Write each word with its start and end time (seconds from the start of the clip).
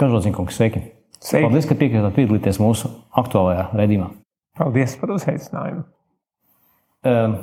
Kažodziņkungs, 0.00 0.56
sveiki! 0.56 0.82
Sveiki. 1.20 1.44
Paldies, 1.44 1.66
ka 1.68 1.76
piekritāt 1.76 2.16
piedalīties 2.16 2.58
mūsu 2.62 2.88
aktuālajā 3.20 3.68
redzījumā. 3.76 4.10
Paldies 4.56 4.94
par 5.00 5.12
uzaicinājumu. 5.18 5.82
Um, 7.04 7.34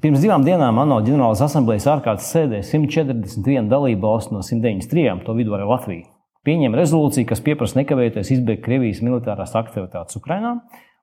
Pirms 0.00 0.22
divām 0.22 0.44
dienām 0.46 0.78
ANO 0.78 1.00
ģenerālās 1.02 1.40
asamblejas 1.42 1.88
ārkārtas 1.90 2.28
sēdē 2.30 2.60
141 2.62 3.66
dalību 3.72 4.06
valsts 4.06 4.30
no 4.30 4.38
193, 4.46 5.24
to 5.26 5.34
vidū 5.34 5.56
arī 5.56 5.66
Latvija, 5.66 6.06
pieņēma 6.46 6.78
rezolūciju, 6.78 7.26
kas 7.26 7.42
pieprasa 7.42 7.80
nekavējoties 7.80 8.30
izbeigt 8.36 8.62
Krievijas 8.62 9.02
militārās 9.02 9.56
aktivitātes 9.58 10.16
Ukrajinā 10.20 10.54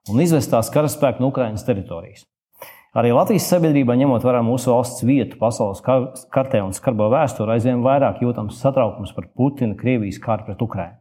un 0.08 0.24
izvest 0.24 0.50
tās 0.54 0.72
karaspēku 0.72 1.20
no 1.20 1.28
Ukrainas 1.28 1.66
teritorijas. 1.68 2.24
Arī 2.96 3.10
Latvijas 3.12 3.50
sabiedrībā, 3.50 3.92
ņemot 4.00 4.24
vērā 4.24 4.40
mūsu 4.46 4.72
valsts 4.72 5.04
vietu 5.04 5.36
pasaules 5.40 5.82
kartē 6.32 6.62
un 6.64 6.72
skarbo 6.72 7.10
vēsturē, 7.12 7.58
aizvien 7.58 7.82
vairāk 7.84 8.22
jūtams 8.24 8.62
satraukums 8.62 9.12
par 9.16 9.28
Putina 9.36 9.76
Krievijas 9.76 10.16
kāru 10.22 10.46
pret 10.46 10.64
Ukrajinu. 10.64 10.96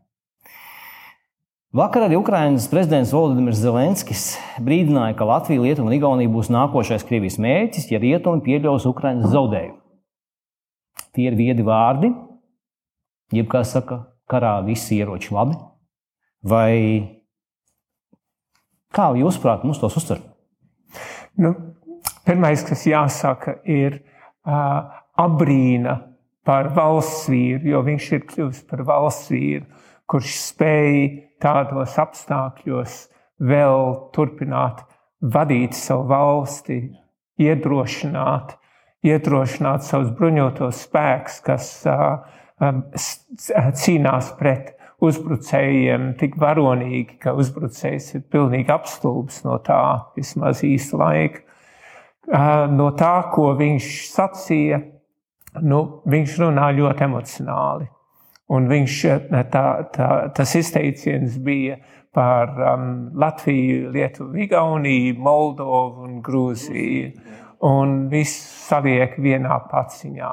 Vakar 1.78 2.08
arī 2.08 2.16
Ukraiņas 2.20 2.68
prezidents 2.72 3.12
Volodimirs 3.16 3.60
Zelenskis 3.60 4.22
brīdināja, 4.64 5.16
ka 5.20 5.28
Latvija, 5.28 5.62
Lietuva 5.64 5.90
un 5.90 5.96
Igaunija 5.96 6.32
būs 6.32 6.52
nākošais 6.52 7.04
Krievijas 7.08 7.40
mērķis, 7.44 7.90
ja 7.92 8.00
rietumi 8.04 8.44
pieļaus 8.46 8.88
Ukraiņas 8.88 9.32
zaudējumu. 9.34 9.78
Tie 11.16 11.28
ir 11.28 11.36
viedi 11.40 11.66
vārdi, 11.68 12.12
jeb 13.36 13.48
kā 13.52 13.64
saka, 13.68 14.00
karā 14.32 14.58
visi 14.66 15.00
ieroči 15.00 15.32
labi. 15.36 15.56
Vai 16.48 16.74
kā 18.96 19.12
jūs, 19.20 19.40
prāt, 19.44 19.68
mums 19.68 19.80
tos 19.84 20.00
uztver? 20.00 20.24
Nu, 21.38 21.54
Pirmais, 22.28 22.64
kas 22.68 22.84
jāsaka, 22.84 23.62
ir 23.64 24.02
uh, 24.02 24.84
abrīna 25.16 25.96
par 26.48 26.74
valsts 26.76 27.30
vīru, 27.32 27.72
jo 27.72 27.84
viņš 27.86 28.12
ir 28.18 28.26
kļuvis 28.28 28.64
par 28.68 28.84
valsts 28.88 29.32
vīru, 29.32 29.64
kurš 30.08 30.36
spēja 30.42 31.08
tādos 31.44 31.96
apstākļos 32.02 32.98
vēl 33.40 33.84
turpināt 34.16 34.84
vadīt 35.22 35.76
savu 35.78 36.08
valsti, 36.12 36.82
iedrošināt, 37.42 38.56
iedrošināt 39.08 39.86
savus 39.88 40.12
bruņotos 40.18 40.84
spēkus, 40.88 41.40
kas 41.46 41.70
uh, 41.88 42.20
cīnās 43.78 44.34
pret 44.40 44.74
uzbrucējiem 45.04 46.14
tik 46.18 46.40
varonīgi, 46.42 47.20
ka 47.22 47.36
uzbrucējs 47.38 48.16
ir 48.18 48.24
pilnīgi 48.34 48.74
apstulbs 48.74 49.44
no 49.46 49.60
tā 49.64 49.82
vismaz 50.18 50.64
īsta 50.66 50.98
laika. 51.00 51.47
No 52.28 52.90
tā, 53.00 53.14
ko 53.32 53.54
viņš 53.56 53.92
sacīja, 54.12 54.82
nu, 55.64 55.84
viņš 56.12 56.40
runā 56.42 56.72
ļoti 56.76 57.06
emocionāli. 57.06 57.88
Un 58.52 58.68
viņš, 58.68 58.98
tā, 59.52 59.64
tā, 59.96 60.10
tas 60.36 60.56
izteiciens 60.56 61.36
bija 61.44 61.78
par 62.16 62.54
um, 62.74 62.86
Latviju, 63.20 63.92
Lietuvu, 63.92 64.38
Igauniju, 64.46 65.18
Moldovu 65.20 66.08
un 66.08 66.22
Grūziju. 66.24 67.12
Un 67.68 67.98
viss 68.12 68.40
saliek 68.68 69.18
vienā 69.22 69.60
paciņā. 69.72 70.32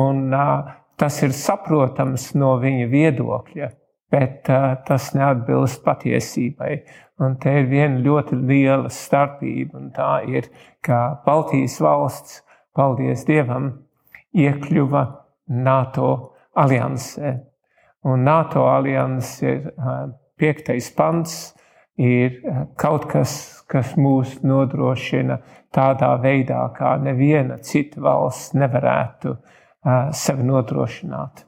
Un, 0.00 0.26
uh, 0.34 0.72
tas 0.98 1.20
ir 1.22 1.34
saprotams 1.36 2.32
no 2.38 2.56
viņa 2.62 2.88
viedokļa, 2.90 3.70
bet 4.12 4.50
uh, 4.50 4.74
tas 4.86 5.12
neatbilst 5.16 5.82
patiesībai. 5.86 6.74
Un 7.22 7.36
te 7.38 7.52
ir 7.60 7.68
viena 7.70 8.00
ļoti 8.02 8.36
liela 8.40 8.90
starpība, 8.90 9.78
un 9.78 9.90
tā 9.94 10.10
ir, 10.26 10.48
ka 10.82 11.22
Baltijas 11.26 11.78
valsts, 11.82 12.40
paldies 12.74 13.22
Dievam, 13.28 13.70
iekļuva 14.34 15.02
NATO 15.62 16.08
aliansē. 16.58 17.34
Un 18.08 18.24
NATO 18.26 18.66
alianses 18.66 19.36
ir 19.44 19.68
piektais 20.40 20.88
pants, 20.96 21.52
ir 22.00 22.40
kaut 22.80 23.06
kas, 23.12 23.62
kas 23.70 23.94
mūs 23.94 24.40
nodrošina 24.42 25.38
tādā 25.72 26.16
veidā, 26.22 26.64
kā 26.74 26.96
neviena 26.98 27.60
cita 27.62 28.02
valsts 28.02 28.56
nevarētu 28.58 29.36
sevi 30.16 30.46
nodrošināt. 30.48 31.46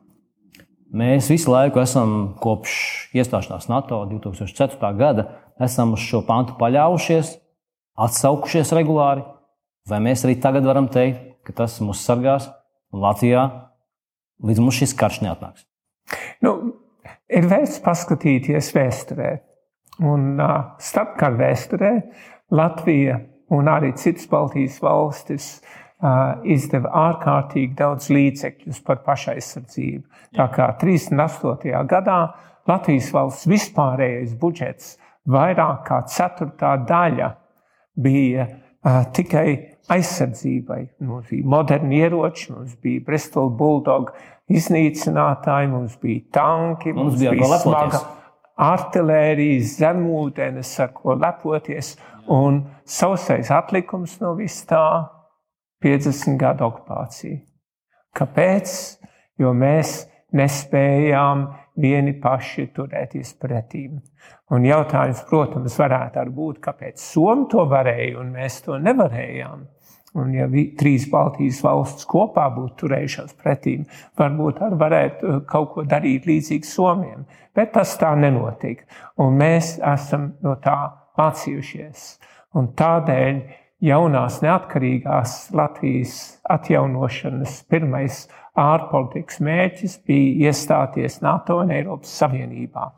Mēs 0.95 1.27
visu 1.33 1.51
laiku 1.51 1.81
esam 1.83 2.37
kopš 2.39 2.75
iestāšanās 3.19 3.67
NATO 3.67 4.05
2004. 4.13 4.93
gada 4.95 5.25
esam 5.63 5.95
uz 5.95 6.03
šo 6.03 6.23
pantu 6.27 6.57
paļāvušies, 6.59 7.35
atsaukušies 8.05 8.73
regulāri, 8.75 9.25
vai 9.89 10.01
mēs 10.03 10.25
arī 10.27 10.39
tagad 10.43 10.67
varam 10.67 10.89
teikt, 10.91 11.35
ka 11.45 11.55
tas 11.63 11.77
mūs 11.85 12.03
sargās 12.07 12.49
un 12.95 13.05
Latvijā 13.05 13.45
līdz 14.45 14.63
mums 14.63 14.81
šis 14.81 14.95
karš 14.99 15.21
neatnāks. 15.25 15.67
Nu, 16.45 16.55
ir 17.29 17.49
vērts 17.51 17.81
paskatīties 17.85 18.73
vēsturē. 18.75 19.35
Un 20.03 20.41
uh, 20.43 20.75
starpkara 20.83 21.37
vēsturē 21.39 21.93
Latvija 22.55 23.21
un 23.55 23.71
arī 23.71 23.93
citas 23.99 24.27
Baltijas 24.27 24.81
valstis 24.83 25.47
uh, 25.61 26.41
izdeva 26.51 26.91
ārkārtīgi 27.05 27.77
daudz 27.79 28.09
līdzekļus 28.11 28.81
par 28.87 29.05
pašaizsardzību. 29.07 30.03
Tā 30.35 30.49
kā 30.57 30.67
38. 30.81 31.87
gadā 31.91 32.19
Latvijas 32.67 33.13
valsts 33.15 33.47
vispārējais 33.47 34.35
budžets 34.41 34.97
vairāk 35.31 35.85
kā 35.89 36.01
ceturtā 36.11 36.75
daļa 36.89 37.31
bija 38.05 38.47
uh, 38.49 39.03
tikai 39.15 39.47
aizsardzībai. 39.93 40.81
Mums 41.05 41.31
bija 41.31 41.49
moderni 41.55 42.01
ieroči, 42.03 42.51
mums 42.53 42.77
bija 42.83 43.05
Bristol 43.07 43.53
Bulldog 43.59 44.13
iznīcinātāji, 44.53 45.71
mums 45.73 45.97
bija 46.03 46.25
tanki, 46.39 46.93
mums, 46.93 47.15
mums 47.15 47.21
bija, 47.21 47.35
bija 47.37 47.61
smaga 47.63 48.03
artilērija, 48.65 49.63
zemūdens, 49.67 50.75
ar 50.83 50.93
ko 50.97 51.17
lepoties. 51.19 51.95
Un 52.31 52.63
sausais 52.89 53.51
atlikums 53.53 54.17
no 54.23 54.35
vis 54.39 54.63
tā- 54.69 54.85
50 55.85 56.39
gadu 56.41 56.65
okupācija. 56.65 57.41
Kāpēc? 58.17 58.99
Jo 59.39 59.51
mēs 59.53 60.07
nespējām 60.33 61.49
vieni 61.81 62.15
paši 62.23 62.69
turēties 62.75 63.35
pretīm. 63.41 63.99
Un 64.55 64.67
jautājums, 64.67 65.25
protams, 65.29 65.77
varētu 65.81 66.31
būt, 66.35 66.61
kāpēc 66.65 67.01
Somija 67.03 67.51
to 67.51 67.65
varēja 67.71 68.19
un 68.21 68.35
mēs 68.35 68.61
to 68.67 68.79
nevarējām. 68.79 69.65
Un, 70.15 70.31
ja 70.31 70.45
vi, 70.47 70.69
trīs 70.79 71.09
Baltijas 71.11 71.59
valstis 71.65 72.07
kopā 72.07 72.45
būtu 72.55 72.85
turējušās 72.85 73.33
pretīm, 73.41 73.83
varbūt 74.19 74.61
arī 74.63 74.77
varētu 74.79 75.27
uh, 75.27 75.41
kaut 75.51 75.73
ko 75.75 75.83
darīt 75.91 76.29
līdzīgi 76.31 76.71
Somijam. 76.71 77.25
Bet 77.55 77.73
tas 77.75 77.97
tā 77.99 78.13
nenotika. 78.19 78.87
Un 79.19 79.35
mēs 79.41 79.75
esam 79.83 80.37
no 80.47 80.55
tā 80.63 80.77
mācījušies. 81.19 82.07
Un 82.55 82.71
tādēļ 82.79 83.43
jaunās 83.85 84.39
neatkarīgās 84.45 85.35
Latvijas 85.59 86.15
atjaunošanas 86.47 87.65
pirmais 87.71 88.25
ārpolitikas 88.61 89.41
mērķis 89.45 89.99
bija 90.07 90.51
iestāties 90.51 91.21
NATO 91.25 91.59
un 91.63 91.73
Eiropas 91.75 92.13
Savienībā. 92.21 92.91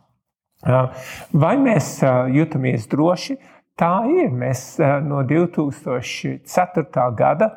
Vai 1.36 1.54
mēs 1.60 2.00
jutamies 2.32 2.88
droši? 2.90 3.36
Tā 3.76 4.06
ir. 4.08 4.30
Mēs 4.32 4.78
no 5.04 5.20
2004. 5.28 7.08
gada 7.16 7.50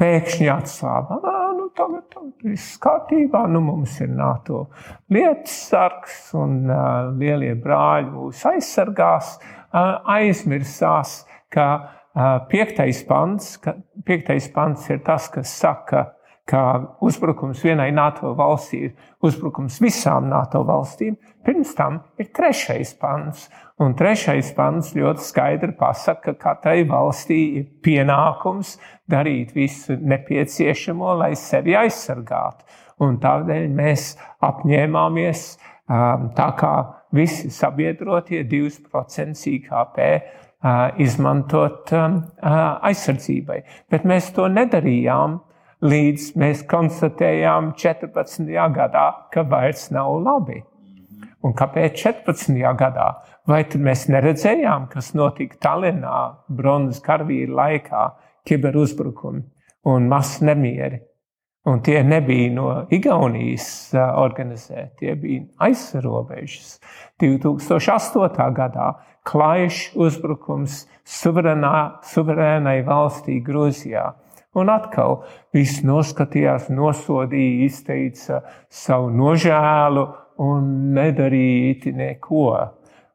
pēkšņi 0.00 0.48
atslābām. 0.52 1.24
Nu, 1.56 1.68
tagad, 1.76 2.04
tagad 2.12 2.44
viss 2.44 2.76
kārtībā, 2.82 3.46
nu, 3.50 3.62
mums 3.64 3.96
ir 4.04 4.10
NATO 4.12 4.66
lietas 5.12 5.54
sargs 5.70 6.18
un 6.36 6.66
uh, 6.68 7.08
lielie 7.16 7.54
brāļi 7.60 8.12
mūs 8.12 8.44
aizsargās. 8.52 9.36
Uh, 9.76 9.96
aizmirsās, 10.16 11.18
ka 11.52 11.66
uh, 11.76 12.36
piektais 12.50 13.02
pants, 13.08 13.56
ka 13.60 13.74
piektais 14.06 14.46
pants 14.54 14.86
ir 14.92 15.02
tas, 15.04 15.26
kas 15.32 15.52
saka, 15.52 16.06
ka 16.46 16.96
uzbrukums 17.02 17.62
vienai 17.66 17.90
NATO 17.94 18.30
valstī 18.38 18.84
ir 18.86 18.92
uzbrukums 19.26 19.80
visām 19.82 20.28
NATO 20.30 20.62
valstīm. 20.66 21.16
Pirms 21.46 21.74
tam 21.78 21.98
ir 22.18 22.30
trešais 22.34 22.94
pants. 23.00 23.48
Un 23.82 23.92
trešais 23.98 24.52
pants 24.56 24.94
ļoti 24.96 25.24
skaidri 25.26 25.74
pasaka, 25.76 26.32
ka 26.32 26.54
katrai 26.54 26.84
valstī 26.88 27.40
ir 27.58 27.66
pienākums 27.84 28.76
darīt 29.10 29.52
visu 29.56 29.98
nepieciešamo, 29.98 31.16
lai 31.20 31.34
sevi 31.36 31.74
aizsargātu. 31.76 32.64
Un 33.04 33.18
tādēļ 33.20 33.66
mēs 33.76 34.14
apņēmāmies, 34.46 35.42
um, 35.90 36.30
tā 36.38 36.48
kā 36.56 36.72
visi 37.16 37.50
sabiedrotie 37.52 38.46
2% 38.48 39.50
IKP 39.50 39.98
uh, 40.06 40.94
izmantot 41.02 41.92
um, 41.92 42.22
uh, 42.40 42.78
aizsardzībai. 42.86 43.60
Bet 43.92 44.08
mēs 44.08 44.30
to 44.36 44.48
nedarījām 44.48 45.40
līdz 45.86 46.32
mēs 46.40 46.64
konstatējām 46.68 47.72
14. 47.78 48.50
gadā, 48.74 49.06
ka 49.32 49.44
vairs 49.46 49.88
nav 49.94 50.18
labi. 50.24 50.62
Un 51.46 51.54
kāpēc 51.54 52.00
14. 52.02 52.56
gadā? 52.78 53.08
Vai 53.46 53.62
tad 53.70 53.82
mēs 53.86 54.08
neredzējām, 54.10 54.88
kas 54.90 55.12
notika 55.14 55.58
Tallinā 55.62 56.20
bronzas 56.50 56.98
karavīra 57.04 57.54
laikā, 57.60 58.06
kiberuzbrukumi 58.46 59.44
un 59.86 60.08
masu 60.10 60.48
nemieri? 60.48 60.98
Un 61.66 61.80
tie 61.82 61.98
nebija 62.06 62.50
no 62.54 62.66
Igaunijas 62.94 63.94
organizēti, 63.94 65.00
tie 65.00 65.14
bija 65.18 65.46
aizsarobežas. 65.66 66.76
2008. 67.22 68.44
gadā 68.54 68.92
klājš 69.26 69.80
uzbrukums 69.98 70.84
suverēnai 71.10 72.78
valstī 72.86 73.40
Grūzijā. 73.42 74.12
Un 74.56 74.70
atkal 74.72 75.20
viss 75.54 75.82
noskatījās, 75.84 76.70
nosodīja, 76.72 77.66
izteica 77.66 78.40
savu 78.72 79.10
nožēlu 79.12 80.06
un 80.42 80.70
nedarīja 80.96 81.70
īti 81.72 81.92
neko. 81.96 82.48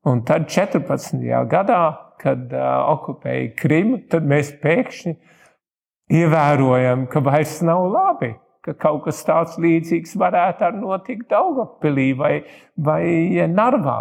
Un 0.09 0.23
tad 0.25 0.47
14. 0.49 1.17
gadā, 1.49 1.81
kad 2.21 2.53
uh, 2.53 2.93
okupēja 2.93 3.51
Krimu, 3.57 4.03
tad 4.09 4.25
mēs 4.29 4.53
pēkšņi 4.61 5.15
ievērojam, 6.21 7.07
ka 7.09 7.21
vairs 7.25 7.59
nav 7.65 7.87
labi, 7.89 8.33
ka 8.65 8.75
kaut 8.77 9.05
kas 9.07 9.21
tāds 9.25 9.57
līdzīgs 9.61 10.17
varētu 10.21 10.67
arī 10.67 10.81
notikt 10.81 11.29
Daugavpilī 11.31 12.07
vai, 12.17 12.33
vai 12.77 13.03
Narvā, 13.49 13.99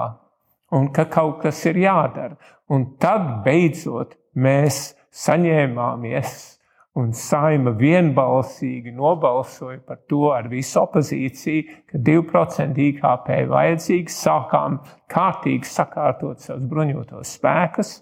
un 0.77 0.91
ka 0.95 1.07
kaut 1.11 1.41
kas 1.45 1.63
ir 1.71 1.81
jādara. 1.85 2.37
Un 2.71 2.93
tad 3.03 3.43
beidzot 3.45 4.17
mēs 4.37 4.91
saņēmāmies, 5.17 6.60
un 6.99 7.13
saima 7.15 7.71
vienbalsīgi 7.79 8.93
nobalsoja 8.97 9.79
par 9.87 10.01
to 10.11 10.33
ar 10.35 10.49
visu 10.51 10.81
opozīciju, 10.83 11.77
ka 11.91 12.01
2% 12.07 12.81
IKP 12.87 13.31
vajadzīgs, 13.51 14.17
sākām 14.27 14.81
kārtīgi 15.11 15.71
sakārtot 15.71 16.43
savus 16.43 16.67
bruņotos 16.71 17.37
spēkus, 17.39 17.95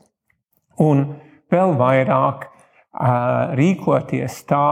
un 0.81 1.05
vēl 1.53 1.77
vairāk 1.81 2.49
uh, 2.49 3.53
rīkoties 3.59 4.41
tā, 4.49 4.69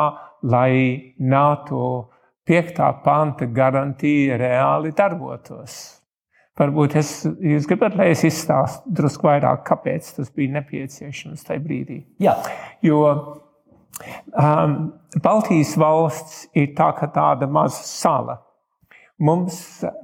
lai 0.47 1.13
NATO 1.19 1.85
5. 2.47 2.83
panta 3.05 3.49
garantija 3.51 4.37
reāli 4.41 4.93
darbotos. 4.97 5.97
Varbūt 6.57 6.95
es, 6.97 7.11
jūs 7.27 7.67
gribat, 7.69 7.99
lai 7.99 8.13
es 8.15 8.23
izstāstu 8.25 8.95
drusku 8.97 9.29
vairāk, 9.29 9.61
kāpēc 9.67 10.15
tas 10.17 10.31
bija 10.33 10.55
nepieciešams 10.55 11.43
tajā 11.45 11.61
brīdī. 11.61 11.99
Jā. 12.23 12.39
Jo 12.87 13.03
um, 14.33 14.75
Baltijas 15.23 15.77
valsts 15.81 16.47
ir 16.55 16.75
tā 16.77 16.91
tāda 17.15 17.49
maza 17.49 17.85
sala. 17.87 18.41
Mums 19.19 19.57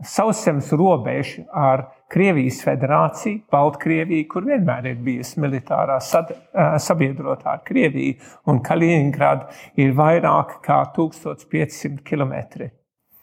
sauszemes 0.08 0.70
robeža 0.72 1.42
ar 1.52 1.82
Krievijas 2.12 2.62
federāciju, 2.64 3.42
Baltkrieviju, 3.52 4.24
kur 4.28 4.46
vienmēr 4.48 4.88
ir 4.88 5.02
bijusi 5.04 5.40
militārā 5.40 5.98
sad, 6.00 6.32
uh, 6.32 6.78
sabiedrotā 6.80 7.58
ar 7.58 7.64
Krieviju, 7.66 8.16
un 8.48 8.62
Kaliningrada 8.64 9.52
ir 9.76 9.92
vairāk 9.96 10.60
kā 10.64 10.80
1500 10.96 12.00
km. 12.04 12.34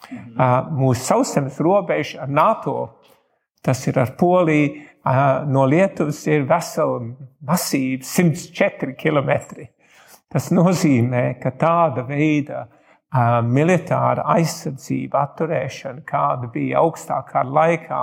Mhm. 0.09 0.35
Uh, 0.37 0.69
mūsu 0.77 1.01
sauszemes 1.09 1.57
robeža 1.59 2.23
ar 2.23 2.29
NATO 2.29 2.77
Tas 3.61 3.87
ir 3.87 3.97
ar 3.99 4.13
Poliju, 4.15 4.85
no 5.51 5.65
Lietuvas 5.67 6.21
ir 6.31 6.45
veseli 6.47 7.11
masīvi 7.45 7.99
104 8.07 8.95
km. 8.99 9.65
Tas 10.29 10.51
nozīmē, 10.53 11.39
ka 11.41 11.51
tāda 11.57 12.05
veida 12.07 12.67
militāra 13.49 14.27
aizsardzība, 14.35 15.23
atturēšana, 15.25 16.03
kāda 16.05 16.51
bija 16.53 16.83
augstākā 16.83 17.41
laikā 17.47 18.01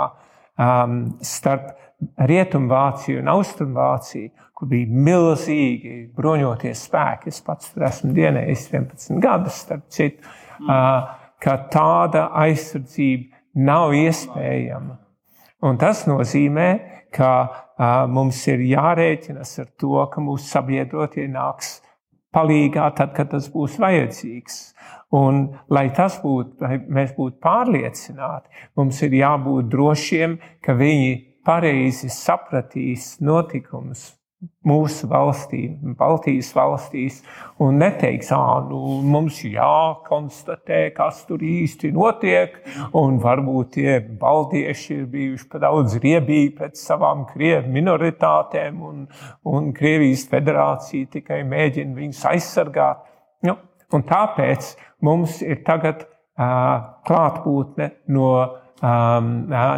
um, 0.58 0.96
starp 1.22 1.76
Rietumvāciju 2.28 3.22
un 3.22 3.30
Austrumvāciju, 3.32 4.32
kur 4.56 4.68
bija 4.68 4.90
milzīgi 5.06 5.94
bruņoties 6.16 6.82
spēki. 6.88 7.30
Es 7.30 7.40
pats 7.46 7.70
tur 7.72 7.86
esmu 7.86 8.12
dienējis 8.18 8.66
11 8.74 9.22
gadus, 9.22 9.62
starp 9.62 9.86
citu, 9.94 10.26
uh, 10.66 11.06
ka 11.40 11.58
tāda 11.72 12.26
aizsardzība 12.42 13.30
nav 13.70 13.94
iespējama 13.96 14.98
Un 15.64 15.78
tas 15.80 16.02
nozīmē, 16.04 16.68
ka 17.14 17.30
uh, 17.40 18.04
mums 18.12 18.42
ir 18.50 18.60
jārēķinas 18.68 19.54
ar 19.62 19.68
to, 19.80 19.94
ka 20.12 20.20
mūsu 20.20 20.50
sabiedrotie 20.50 21.24
nāks 21.32 21.78
palīgā 22.36 22.90
tad, 22.98 23.14
kad 23.16 23.32
tas 23.32 23.48
būs 23.52 23.78
vajadzīgs. 23.82 24.60
Un, 25.16 25.44
lai 25.70 25.86
tas 25.96 26.18
būtu, 26.22 26.58
lai 26.60 26.80
mēs 26.82 27.14
būtu 27.16 27.38
pārliecināti, 27.44 28.50
mums 28.76 29.00
ir 29.06 29.16
jābūt 29.16 29.70
drošiem, 29.72 30.36
ka 30.60 30.74
viņi 30.76 31.12
pareizi 31.46 32.10
sapratīs 32.12 33.14
notikumus 33.22 34.10
mūsu 34.66 35.08
valstī, 35.08 35.62
Baltijas 35.96 36.50
valstīs, 36.56 37.20
un 37.62 37.78
neteiks, 37.80 38.28
ah, 38.34 38.58
nu, 38.68 38.98
mums 39.06 39.38
jākonstatē, 39.46 40.80
kas 40.96 41.22
tur 41.28 41.40
īsti 41.46 41.92
notiek, 41.96 42.58
un 42.96 43.16
varbūt 43.22 43.70
tie 43.78 43.94
baltieši 44.20 44.98
ir 44.98 45.06
bijuši 45.12 45.48
pa 45.52 45.62
daudz 45.64 45.96
riebīgi 46.02 46.52
pret 46.58 46.76
savām 46.80 47.24
krievu 47.30 47.72
minoritātēm, 47.78 48.82
un, 48.84 49.06
un 49.48 49.72
Krievijas 49.76 50.26
federācija 50.32 51.08
tikai 51.16 51.40
mēģina 51.48 51.96
viņus 51.96 52.26
aizsargāt. 52.34 53.02
Nu, 53.46 53.56
tāpēc 53.90 54.74
mums 55.06 55.40
ir 55.46 55.62
tagad 55.64 56.04
uh, 56.04 56.96
klātbūtne 57.08 57.92
no 58.12 58.30
um, 58.82 59.34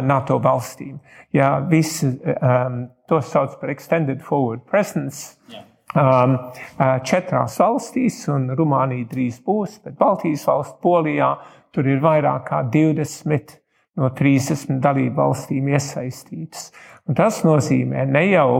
NATO 0.09 0.39
valstīm. 0.43 0.99
Ja 1.33 1.59
visi 1.69 2.09
um, 2.09 2.87
To 3.09 3.21
sauc 3.21 3.59
par 3.59 3.69
extended 3.69 4.21
forward 4.21 4.65
presence. 4.65 5.37
Yeah. 5.49 5.63
Um, 5.97 6.35
uh, 6.77 6.99
četrās 7.01 7.55
valstīs, 7.57 8.19
un 8.29 8.51
Rumānija 8.53 9.07
drīz 9.09 9.39
būs, 9.41 9.79
bet 9.81 9.95
Baltijas 9.97 10.43
valsts, 10.45 10.77
Polijā, 10.83 11.31
tur 11.73 11.89
ir 11.89 12.03
vairāk 12.03 12.43
kā 12.51 12.59
20 12.69 13.55
no 13.97 14.11
30 14.13 14.77
dalību 14.83 15.17
valstīm 15.17 15.71
iesaistītas. 15.73 16.69
Un 17.09 17.17
tas 17.17 17.41
nozīmē 17.41 18.05
ne 18.05 18.23
jau 18.27 18.51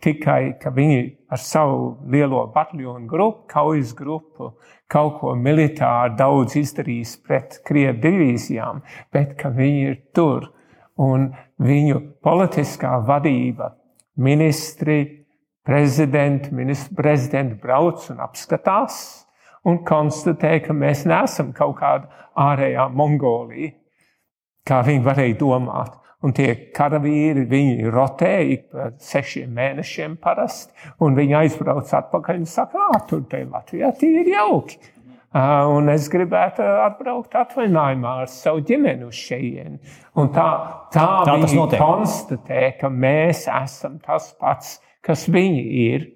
tikai, 0.00 0.56
ka 0.62 0.72
viņi 0.72 1.04
ar 1.28 1.44
savu 1.44 1.98
lielo 2.08 2.46
bataljonu 2.54 3.04
grupu, 3.10 3.44
kaujas 3.52 3.92
grupu, 3.98 4.54
kaut 4.88 5.18
ko 5.20 5.34
militāri 5.36 6.16
daudz 6.18 6.56
izdarīs 6.56 7.16
pret 7.24 7.60
Krievu 7.68 7.98
divīzijām, 8.02 8.80
bet 9.12 9.36
ka 9.40 9.52
viņi 9.54 9.84
ir 9.90 9.98
tur 10.16 10.48
un 10.98 11.28
viņu 11.62 12.00
politiskā 12.24 12.96
vadība 13.06 13.74
ministri, 14.18 14.98
prezidenti, 15.68 16.50
ministru 16.54 16.96
prezidenti 16.96 17.58
brauc 17.62 18.08
un 18.10 18.22
apskatās 18.24 19.00
un 19.68 19.82
konstatē, 19.84 20.58
ka 20.64 20.72
mēs 20.72 21.04
neesam 21.08 21.52
kaut 21.52 21.76
kāda 21.82 22.08
ārējā 22.38 22.88
Mongolija, 22.94 23.74
kā 24.66 24.80
viņi 24.86 25.04
varēja 25.04 25.38
domāt. 25.40 25.96
Un 26.26 26.32
tie 26.34 26.48
karavīri, 26.74 27.44
viņi 27.46 27.90
rotēja 27.94 28.46
ik 28.50 28.64
pa 28.72 28.88
sešiem 28.98 29.52
mēnešiem 29.54 30.16
parasti, 30.18 30.74
un 31.06 31.14
viņi 31.14 31.36
aizbrauc 31.44 31.92
atpakaļ 31.94 32.40
un 32.40 32.48
saka, 32.50 32.88
ah, 32.90 33.02
tur 33.06 33.22
te 33.30 33.44
Latvijā 33.46 33.92
tīri 34.00 34.34
jauki. 34.34 34.80
Uh, 35.28 35.68
un 35.76 35.90
es 35.92 36.06
gribētu 36.08 36.64
atbraukt 36.64 37.34
atvaļinājumā 37.36 38.14
ar 38.22 38.30
savu 38.32 38.62
ģimeni 38.66 39.04
uz 39.04 39.18
šejieni. 39.28 39.76
Un 40.18 40.30
tā, 40.32 40.46
tā, 40.94 41.04
tā 41.28 41.34
viņi 41.42 41.66
konstatē, 41.76 42.62
ka 42.80 42.88
mēs 42.88 43.44
esam 43.52 43.98
tas 44.02 44.30
pats, 44.40 44.78
kas 45.04 45.26
viņi 45.28 45.64
ir. 45.84 46.08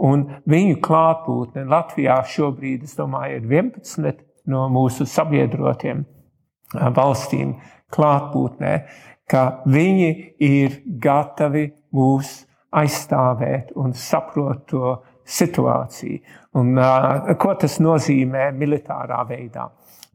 Un 0.00 0.26
viņu 0.48 0.76
klātbūtne 0.84 1.64
Latvijā 1.68 2.20
šobrīd, 2.28 2.84
es 2.86 2.94
domāju, 3.00 3.40
ir 3.40 3.48
11 3.50 4.22
no 4.52 4.68
mūsu 4.72 5.08
sabiedrotiem 5.08 6.04
valstīm 6.96 7.56
klātbūtnē, 7.92 8.74
ka 9.30 9.62
viņi 9.70 10.10
ir 10.42 10.80
gatavi 11.02 11.68
mūs 11.94 12.40
aizstāvēt 12.74 13.72
un 13.78 13.94
saprot 13.94 14.66
to 14.70 14.96
situāciju. 15.30 16.20
Un, 16.58 16.74
uh, 16.78 17.30
ko 17.38 17.54
tas 17.58 17.78
nozīmē 17.82 18.50
militārā 18.58 19.22
veidā? 19.28 19.68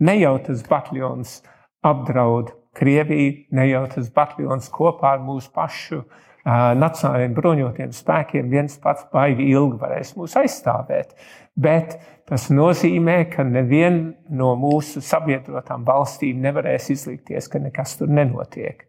Ne 0.04 0.18
jau 0.20 0.36
tas 0.44 0.64
bataljons 0.68 1.40
apdraud 1.86 2.52
Krieviju, 2.76 3.46
ne 3.56 3.70
jau 3.70 3.86
tas 3.88 4.10
bataljons 4.12 4.68
kopā 4.74 5.14
ar 5.16 5.22
mūsu 5.24 5.48
pašu 5.56 6.02
uh, 6.02 6.74
nacionālajiem 6.76 7.38
bruņotiem 7.38 7.94
spēkiem 7.96 8.50
viens 8.52 8.76
pats 8.84 9.08
baigi 9.14 9.48
ilgi 9.54 9.80
varēs 9.80 10.12
mūs 10.20 10.36
aizstāvēt. 10.42 11.16
Bet 11.56 11.96
tas 12.28 12.50
nozīmē, 12.52 13.22
ka 13.32 13.46
neviena 13.48 14.12
no 14.28 14.52
mūsu 14.60 15.00
sabiedrotām 15.00 15.88
valstīm 15.88 16.44
nevarēs 16.44 16.90
izlikties, 16.92 17.48
ka 17.48 17.64
nekas 17.64 17.96
tur 18.02 18.12
nenotiek. 18.12 18.84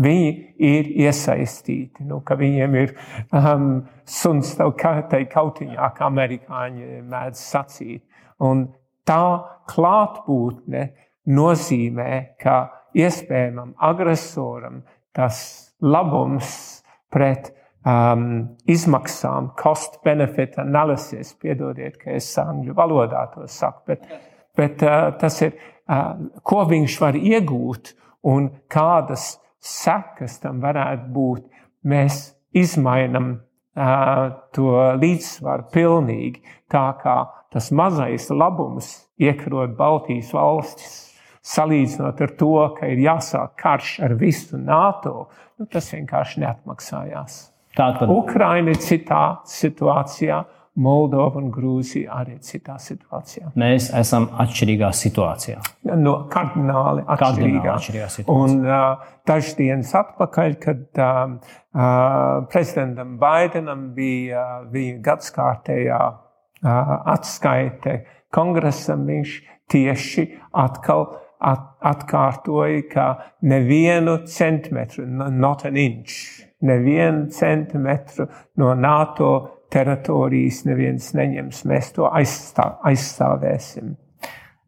Viņi 0.00 0.28
ir 0.56 0.86
iesaistīti, 1.04 2.06
nu, 2.08 2.22
ka 2.24 2.38
viņiem 2.40 2.76
ir 2.80 2.94
um, 3.36 3.82
suns 4.08 4.54
tai 4.56 5.24
kautiņā, 5.28 5.88
kā 5.96 6.06
amerikāņi 6.08 7.02
mēdz 7.12 7.42
sacīt. 7.42 8.04
Un 8.40 8.70
tā 9.04 9.24
klātbūtne 9.68 10.86
nozīmē, 11.28 12.38
ka 12.40 12.56
iespējamam 12.96 13.74
agresoram 13.84 14.80
tas 15.12 15.44
labums 15.84 16.80
pret 17.12 17.52
um, 17.84 18.56
izmaksām, 18.64 19.52
cost-benefit 19.60 20.56
analysis, 20.62 21.36
piedodiet, 21.36 22.00
ka 22.00 22.16
es 22.16 22.32
angļu 22.40 22.74
valodā 22.80 23.26
to 23.34 23.44
saku, 23.44 23.92
bet 23.92 24.08
bet 24.56 24.82
uh, 24.82 25.12
tas 25.18 25.40
ir, 25.44 25.54
uh, 25.88 26.14
ko 26.44 26.64
viņš 26.68 26.98
var 27.00 27.16
iegūt 27.16 27.94
un 28.28 28.50
kādas 28.72 29.36
sekas 29.62 30.40
tam 30.42 30.60
varētu 30.62 31.08
būt. 31.14 31.46
Mēs 31.88 32.32
izmainam 32.54 33.32
uh, 33.38 34.26
to 34.54 34.74
līdzsvaru 34.98 35.70
pilnīgi 35.72 36.42
tā, 36.70 36.84
kā 37.02 37.16
tas 37.52 37.70
mazais 37.74 38.28
labums 38.30 38.92
iekarot 39.22 39.76
Baltijas 39.78 40.32
valstis. 40.34 40.98
Salīdzinot 41.42 42.20
ar 42.22 42.32
to, 42.38 42.52
ka 42.76 42.86
ir 42.92 43.00
jāsāk 43.02 43.56
karš 43.58 43.96
ar 44.06 44.12
visu 44.14 44.60
NATO, 44.62 45.26
nu, 45.58 45.66
tas 45.66 45.88
vienkārši 45.90 46.44
neatmaksājās. 46.44 47.38
Tātad 47.74 48.10
Ukraina 48.12 48.70
ir 48.70 48.78
citā 48.78 49.40
situācijā, 49.48 50.38
Moldova 50.80 51.36
un 51.36 51.50
Grūzija 51.52 52.14
arī 52.22 52.38
ir 52.38 52.44
citā 52.46 52.78
situācijā. 52.80 53.50
mēs 53.60 53.90
esam 53.98 54.30
atšķirīgā 54.40 54.88
situācijā. 54.96 55.58
No 56.00 56.14
kardināli 56.32 57.04
Kardināli 57.04 57.58
atšķirīgā. 57.60 57.74
atšķirīgā 57.74 58.08
situācijā. 58.14 58.32
Un 58.32 58.64
uh, 58.64 59.04
dažas 59.28 59.54
dienas 59.58 59.92
atpakaļ, 60.00 60.54
kad 60.62 60.82
uh, 60.96 61.36
uh, 61.76 62.46
prezidentam 62.52 63.18
Baidenam 63.20 63.90
bija 63.94 64.40
uh, 64.62 64.66
viņa 64.72 65.02
gadskārtējā 65.10 66.00
uh, 66.08 66.94
atskaite 67.12 67.98
kongresam, 68.32 69.04
viņš 69.06 69.36
tieši 69.68 70.26
atkal 70.56 71.18
at, 71.42 71.68
atkārtoja, 71.84 72.82
ka 72.92 73.06
nevienu 73.42 74.22
centimetru, 74.24 75.04
no- 75.06 75.28
not 75.28 75.64
an 75.68 75.76
inch, 75.76 76.40
nevienu 76.62 77.28
centimetru 77.30 78.28
no 78.56 78.72
NATO 78.74 79.58
teritorijas 79.72 80.62
neviens 80.68 81.12
neņems. 81.16 81.64
Mēs 81.68 81.92
to 81.96 82.08
aizstā, 82.10 82.74
aizstāvēsim. 82.88 83.94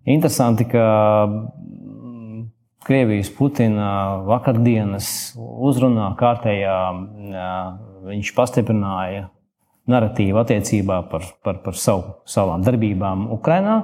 Interesanti, 0.04 0.66
ka 0.68 0.84
mm, 1.28 2.42
Krievijas 2.84 3.30
Putina 3.32 3.90
vakardienas 4.28 5.08
uzrunā 5.38 6.10
kārtējā 6.20 6.80
jā, 7.32 7.52
viņš 8.10 8.34
pastiprināja 8.36 9.28
narratīvu 9.90 10.40
attiecībā 10.40 11.02
par, 11.10 11.24
par, 11.44 11.60
par 11.64 11.76
savu, 11.76 12.18
savām 12.28 12.64
darbībām 12.64 13.28
Ukrajinā, 13.34 13.78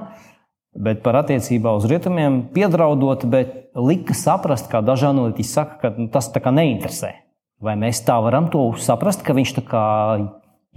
bet 0.77 1.01
par 1.05 1.19
attiecībā 1.21 1.73
uz 1.77 1.87
rietumiem 1.89 2.43
piedraudot, 2.53 3.25
bet 3.29 3.73
lika 3.77 4.15
saprast, 4.17 4.69
kā 4.71 4.81
daži 4.85 5.09
analītiķi 5.09 5.49
saka, 5.49 5.77
ka 5.81 5.93
nu, 5.97 6.07
tas 6.13 6.31
tā 6.33 6.41
kā 6.43 6.53
neinteresē. 6.55 7.11
Vai 7.61 7.75
mēs 7.77 8.01
tā 8.05 8.15
varam 8.23 8.49
to 8.53 8.71
saprast, 8.81 9.21
ka 9.25 9.35
viņš 9.37 9.57
tā 9.59 9.63
kā, 9.67 9.85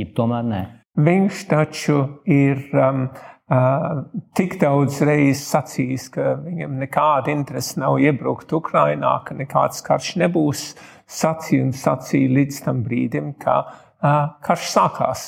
ja 0.01 0.09
tomēr 0.17 0.49
nē? 0.49 0.63
Viņš 0.95 1.39
taču 1.51 1.97
ir 2.31 2.61
um, 2.79 3.09
uh, 3.51 4.05
tik 4.39 4.59
daudz 4.61 5.01
reizes 5.03 5.49
sacījis, 5.51 6.09
ka 6.15 6.37
viņam 6.45 6.77
nekāda 6.85 7.33
interese 7.35 7.81
nav 7.83 7.99
iebrukt 8.03 8.53
Ukrajinā, 8.55 9.17
ka 9.27 9.35
nekāds 9.35 9.83
karš 9.87 10.15
nebūs. 10.23 10.69
Sacīja 11.11 11.67
un 11.67 11.75
sacīja 11.77 12.31
līdz 12.39 12.61
tam 12.65 12.85
brīdim, 12.87 13.35
ka 13.43 13.59
uh, 13.67 14.39
karš 14.47 14.71
sākās. 14.77 15.27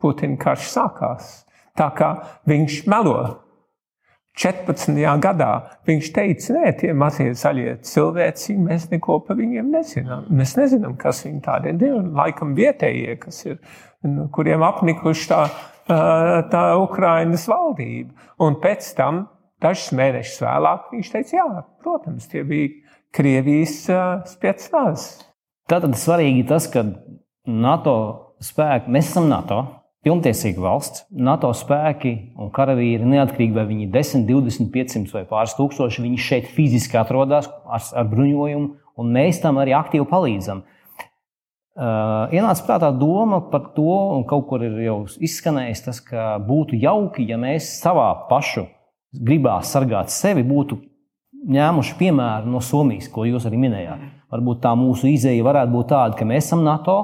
Putina 0.00 0.40
karš 0.40 0.66
sākās. 0.72 1.30
Tā 1.78 1.92
kā 1.96 2.14
viņš 2.48 2.82
melo. 2.90 3.41
14. 4.38 4.96
gadā 5.20 5.50
viņš 5.84 6.06
teica, 6.16 6.54
nē, 6.56 6.70
tie 6.80 6.92
mazie 6.96 7.32
zaļie 7.36 7.74
cilvēci, 7.84 8.56
mēs 8.56 8.86
neko 8.92 9.18
par 9.26 9.36
viņiem 9.36 9.68
nezinām. 9.74 10.24
Mēs 10.32 10.54
nezinām, 10.56 10.96
kas 11.00 11.20
viņi 11.26 11.42
tādi 11.44 11.74
ir. 11.74 11.98
Laikam 12.16 12.54
vietējie, 12.56 13.18
kas 13.20 13.42
ir, 13.44 13.58
kuriem 14.32 14.64
apnikuši 14.64 15.28
tā, 15.28 15.42
tā 16.52 16.62
Ukrainas 16.80 17.44
valdība. 17.50 18.16
Un 18.40 18.56
pēc 18.62 18.88
tam, 18.96 19.26
dažus 19.62 19.92
mēnešus 19.98 20.40
vēlāk, 20.46 20.88
viņš 20.94 21.12
teica, 21.12 21.36
jā, 21.36 21.66
protams, 21.84 22.30
tie 22.32 22.46
bija 22.48 22.72
Krievijas 23.12 23.82
spēcnās. 24.32 25.10
Tātad 25.68 25.92
svarīgi 26.00 26.46
tas, 26.48 26.64
ka 26.72 26.86
NATO 27.44 27.96
spēki, 28.42 28.88
mēs 28.96 29.12
esam 29.12 29.28
NATO, 29.28 29.60
pilntiesīga 30.02 30.62
valsts, 30.62 31.04
NATO 31.14 31.52
spēki 31.54 32.12
un 32.40 32.50
karavīri 32.54 33.06
neatkarīgi 33.06 33.54
vai 33.54 33.64
viņi 33.68 33.86
ir 33.86 33.94
10, 33.94 34.26
20, 34.28 34.70
500 34.74 35.16
vai 35.16 35.24
pāris 35.30 35.54
tūkstoši, 35.58 36.04
viņi 36.04 36.20
šeit 36.20 36.50
fiziski 36.56 36.98
atrodas 36.98 37.48
ar, 37.66 37.86
ar 38.02 38.08
bruņojumu, 38.10 38.68
un 38.98 39.12
mēs 39.14 39.40
tam 39.42 39.60
arī 39.62 39.76
aktīvi 39.78 40.08
palīdzam. 40.10 40.64
Uh, 41.72 42.28
ienāca 42.34 42.66
prātā 42.66 42.90
doma 42.92 43.38
par 43.48 43.70
to, 43.76 43.88
un 44.18 44.26
kaut 44.28 44.44
kur 44.50 44.60
ir 44.66 44.74
jau 44.84 44.98
izskanējis 45.24 45.86
tas, 45.86 46.02
ka 46.04 46.34
būtu 46.44 46.76
jauki, 46.82 47.24
ja 47.30 47.38
mēs 47.40 47.70
savā 47.80 48.10
pašu 48.28 48.66
gribā 49.12 49.54
sargāt 49.64 50.12
sevi, 50.12 50.44
būtu 50.44 50.76
ņēmuši 51.52 51.96
piemēru 51.98 52.52
no 52.52 52.60
Somijas, 52.60 53.08
ko 53.08 53.24
jūs 53.24 53.46
arī 53.48 53.62
minējāt. 53.64 54.04
Varbūt 54.32 54.60
tā 54.64 54.74
mūsu 54.76 55.08
izēja 55.14 55.44
varētu 55.46 55.72
būt 55.72 55.90
tāda, 55.94 56.18
ka 56.18 56.28
mēs 56.28 56.46
esam 56.50 56.62
NATO, 56.66 56.98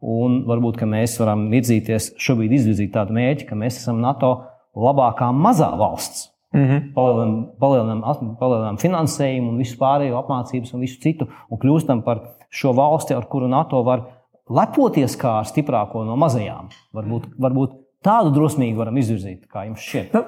un 0.00 0.42
varbūt 0.46 0.82
mēs 0.86 1.18
varam 1.20 1.48
virzīties, 1.52 2.12
šobrīd 2.20 2.54
izvirzīt 2.58 2.92
tādu 2.94 3.16
mērķi, 3.16 3.48
ka 3.48 3.58
mēs 3.58 3.80
esam 3.80 4.00
NATO 4.00 4.34
labākā 4.78 5.30
mazā 5.34 5.70
valsts. 5.78 6.28
Mm 6.54 6.64
-hmm. 6.64 6.92
Palielinām, 6.94 7.46
palielinām, 7.60 8.36
palielinām 8.40 8.78
finansējumu, 8.78 9.50
un 9.50 9.58
visu 9.58 9.76
pārējo 9.76 10.16
apmācības 10.22 10.74
un 10.74 10.80
visu 10.80 11.00
citu, 11.00 11.26
un 11.50 11.58
kļūstam 11.58 12.02
par 12.02 12.22
šo 12.50 12.72
valsti, 12.72 13.14
ar 13.14 13.26
kuru 13.28 13.48
NATO 13.48 13.82
var 13.84 14.06
lepoties 14.48 15.16
kā 15.16 15.38
ar 15.40 15.44
stiprāko 15.44 16.04
no 16.04 16.16
mazajām. 16.16 16.68
Varbūt, 16.94 17.28
varbūt 17.38 17.70
tādu 18.04 18.30
drosmīgi 18.30 18.76
varam 18.76 18.96
izvirzīt, 18.96 19.46
kā 19.52 19.66
jums 19.66 19.80
šķiet. 19.80 20.14
Nu, 20.14 20.24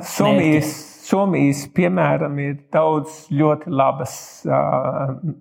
Somijas, 0.00 0.93
Somijas, 1.04 1.66
piemēram, 1.76 2.38
ir 2.40 2.54
daudz 2.72 3.26
ļoti 3.34 3.72
labas, 3.72 4.14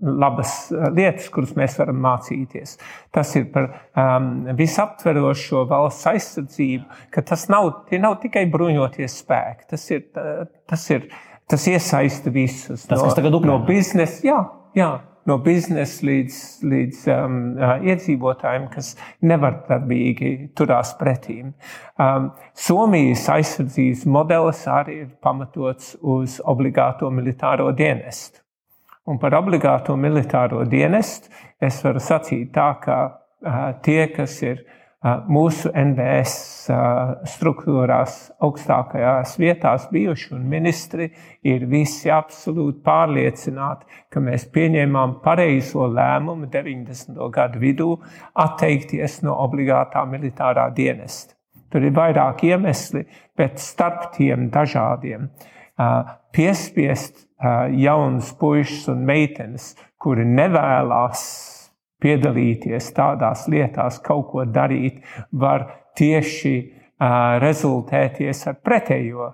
labas 0.03 0.55
lietas, 0.91 1.29
kuras 1.31 1.53
mēs 1.55 1.77
varam 1.79 2.01
mācīties. 2.03 2.75
Tas 3.15 3.31
ir 3.39 3.47
par 3.53 3.69
visaptverošo 4.59 5.63
valsts 5.69 6.09
aizsardzību, 6.11 6.99
ka 7.13 7.23
tas 7.31 7.47
nav, 7.53 7.71
nav 7.95 8.17
tikai 8.25 8.43
bruņoties 8.51 9.15
spēki. 9.23 9.69
Tas, 9.71 9.87
ir, 9.95 10.03
tas, 10.69 10.83
ir, 10.91 11.07
tas 11.47 11.69
iesaista 11.71 12.33
visus. 12.33 12.83
Tas, 12.83 12.97
no, 12.97 13.07
kas 13.07 13.19
tagad 13.21 13.31
no 13.31 13.39
Ukrainā. 13.39 13.63
biznesa, 13.69 14.19
jā, 14.27 14.41
jā, 14.75 14.91
no 15.29 15.37
biznesa 15.43 16.05
līdz, 16.07 16.37
līdz 16.67 17.01
um, 17.13 17.39
iedzīvotājiem, 17.89 18.67
kas 18.73 18.93
nevardarbīgi 19.23 20.33
turās 20.57 20.93
pretīm. 20.99 21.53
Um, 21.99 22.31
Somijas 22.57 23.25
aizsardzības 23.33 24.05
modelis 24.09 24.63
arī 24.67 24.99
ir 25.05 25.09
pamatots 25.23 25.95
uz 26.01 26.39
obligāto 26.43 27.11
militāro 27.13 27.71
dienestu. 27.75 28.41
Un 29.07 29.19
par 29.19 29.35
obligāto 29.35 29.97
militāro 29.99 30.63
dienestu 30.69 31.31
es 31.63 31.81
varu 31.83 31.99
sacīt 32.03 32.53
tā, 32.55 32.69
ka 32.83 32.99
uh, 33.09 33.65
tie, 33.83 34.07
kas 34.15 34.39
ir 34.43 34.61
uh, 34.63 34.79
mūsu 35.03 35.71
NBS 35.75 36.69
struktūrās 37.33 38.15
augstākajās 38.43 39.35
vietās 39.39 39.89
bijuši 39.91 40.29
un 40.37 40.45
ministri, 40.47 41.09
ir 41.43 41.65
visi 41.67 42.11
absolūti 42.13 42.79
pārliecināti, 42.85 43.85
ka 44.09 44.23
mēs 44.23 44.47
pieņēmām 44.55 45.17
pareizo 45.23 45.89
lēmumu 45.91 46.47
90. 46.53 47.19
gadu 47.35 47.59
vidū 47.59 47.89
atteikties 48.45 49.21
no 49.27 49.35
obligātā 49.43 50.05
militārā 50.07 50.69
dienesta. 50.75 51.35
Tur 51.73 51.83
ir 51.83 51.95
vairāk 51.95 52.45
iemesli, 52.47 53.03
bet 53.35 53.59
starp 53.59 54.11
tiem 54.15 54.47
dažādiem 54.53 55.27
piespiest 56.33 57.25
jaunus 57.75 58.29
puikas 58.39 58.85
un 58.93 59.01
meitenes, 59.07 59.73
kuri 59.97 60.23
nevēlas 60.27 61.23
piedalīties 62.03 62.91
tādās 62.95 63.47
lietās, 63.51 64.01
kaut 64.03 64.27
ko 64.33 64.45
darīt, 64.45 64.99
var 65.31 65.69
tieši 65.97 66.55
uh, 66.59 67.39
rezultēties 67.43 68.43
ar 68.51 68.59
pretējo 68.65 69.31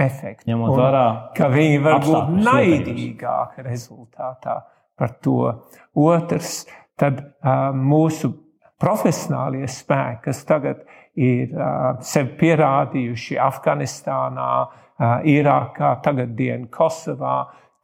efektu. 0.00 0.50
Ņemot 0.50 0.76
vērā 0.76 1.06
ka 1.36 1.48
viņi 1.52 1.80
var 1.84 2.04
būt 2.04 2.36
naidīgāki 2.44 3.64
rezultātā 3.66 4.60
par 4.98 5.16
to. 5.24 5.52
Otrs, 5.98 6.62
tad 7.00 7.20
uh, 7.22 7.70
mūsu 7.76 8.32
profesionālie 8.82 9.68
spēki, 9.70 10.24
kas 10.28 10.44
tagad 10.48 10.84
ir 11.18 11.52
uh, 11.54 11.98
sevi 12.04 12.36
pierādījuši 12.40 13.38
Afganistānā, 13.42 14.52
uh, 14.62 15.18
Irākā, 15.28 15.94
tagadien 16.04 16.68
Kosovā, 16.72 17.36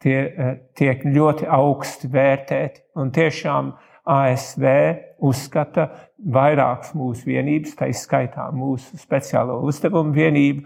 tie 0.03 0.17
uh, 0.25 0.55
tiek 0.77 1.05
ļoti 1.05 1.47
augsti 1.59 2.09
vērtēti. 2.11 2.85
Un 2.99 3.13
tiešām 3.15 3.73
ASV 4.09 4.65
uzskata 5.25 5.85
vairākas 6.33 6.93
mūsu 6.97 7.29
vienības, 7.29 7.75
tā 7.79 7.89
izskaitā 7.91 8.49
mūsu 8.55 8.97
speciālo 8.99 9.59
uzdevumu 9.69 10.13
vienību, 10.15 10.63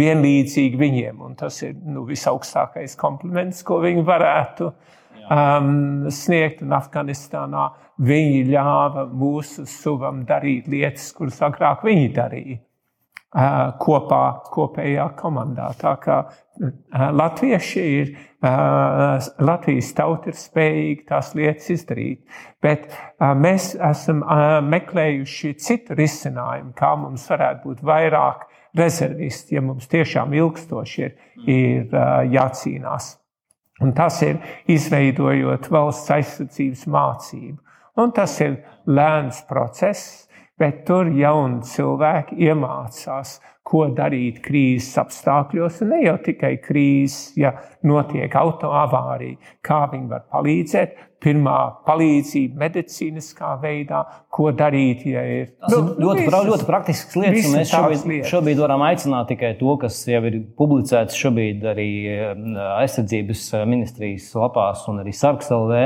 vienlīdzīgi 0.00 0.80
viņiem. 0.80 1.22
Un 1.26 1.36
tas 1.38 1.62
ir 1.64 1.76
nu, 1.82 2.04
visaugstākais 2.08 2.96
kompliments, 3.00 3.62
ko 3.66 3.80
viņi 3.82 4.04
varētu 4.06 4.68
um, 4.70 6.10
sniegt. 6.12 6.62
Un 6.66 6.76
Afganistānā 6.78 7.68
viņi 8.02 8.44
ļāva 8.52 9.06
mūsu 9.08 9.66
suvam 9.70 10.22
darīt 10.28 10.70
lietas, 10.70 11.10
kuras 11.16 11.40
agrāk 11.46 11.86
viņi 11.86 12.12
darīja. 12.18 12.60
Kopā, 13.32 14.24
kopējā 14.52 15.06
komandā. 15.16 15.70
Tā 15.80 15.94
kā 16.02 16.18
latvieši 16.90 17.84
ir, 18.00 18.12
Latvijas 18.42 19.92
tauta 19.94 20.32
ir 20.32 20.36
spējīga 20.36 21.04
tās 21.08 21.30
lietas 21.38 21.70
izdarīt, 21.72 22.24
bet 22.62 22.88
mēs 23.38 23.72
esam 23.78 24.24
meklējuši 24.66 25.54
citu 25.62 25.96
risinājumu, 25.98 26.74
kā 26.76 26.92
mums 26.98 27.28
varētu 27.30 27.68
būt 27.68 27.84
vairāk 27.86 28.48
rezervisti, 28.76 29.56
ja 29.56 29.62
mums 29.64 29.88
tiešām 29.92 30.34
ilgstoši 30.36 31.04
ir, 31.06 31.16
ir 31.46 31.98
jācīnās. 32.34 33.14
Un 33.82 33.94
tas 33.96 34.20
ir 34.22 34.38
izveidojot 34.70 35.70
valsts 35.72 36.12
aizsardzības 36.14 36.84
mācību. 36.92 37.58
Un 38.02 38.12
tas 38.16 38.34
ir 38.40 38.60
lēns 38.88 39.42
process, 39.48 40.28
bet 40.60 40.84
tur 40.86 41.08
jauni 41.16 41.62
cilvēki 41.66 42.38
iemācās, 42.48 43.38
ko 43.62 43.86
darīt 43.94 44.40
krīzes 44.42 44.98
apstākļos, 45.00 45.78
un 45.84 45.92
ne 45.94 46.00
jau 46.02 46.16
tikai 46.24 46.56
krīzes, 46.64 47.32
ja 47.38 47.54
notiek 47.86 48.34
autoavārija, 48.36 49.54
kā 49.64 49.84
viņi 49.92 50.10
var 50.10 50.24
palīdzēt, 50.34 50.96
pirmā 51.22 51.56
palīdzība 51.86 52.58
medicīniskā 52.64 53.52
veidā, 53.62 54.02
ko 54.34 54.50
darīt, 54.58 55.04
ja 55.06 55.22
ir. 55.22 55.52
Tas 55.62 55.76
nu, 55.76 55.94
ļoti, 56.02 56.24
visas, 56.26 56.48
ļoti 56.50 56.68
praktisks 56.68 57.18
lietas, 57.20 57.46
un 57.46 57.58
mēs 57.60 57.72
šobrīd, 57.72 58.06
lietas. 58.12 58.32
šobrīd 58.32 58.62
varam 58.64 58.86
aicināt 58.88 59.30
tikai 59.30 59.52
to, 59.60 59.76
kas 59.84 60.00
jau 60.10 60.22
ir 60.28 60.40
publicēts 60.58 61.20
šobrīd 61.22 61.68
arī 61.72 61.90
aizsardzības 62.82 63.46
ministrijas 63.70 64.32
lapās 64.42 64.82
un 64.90 65.04
arī 65.04 65.14
Sarksalvē 65.14 65.84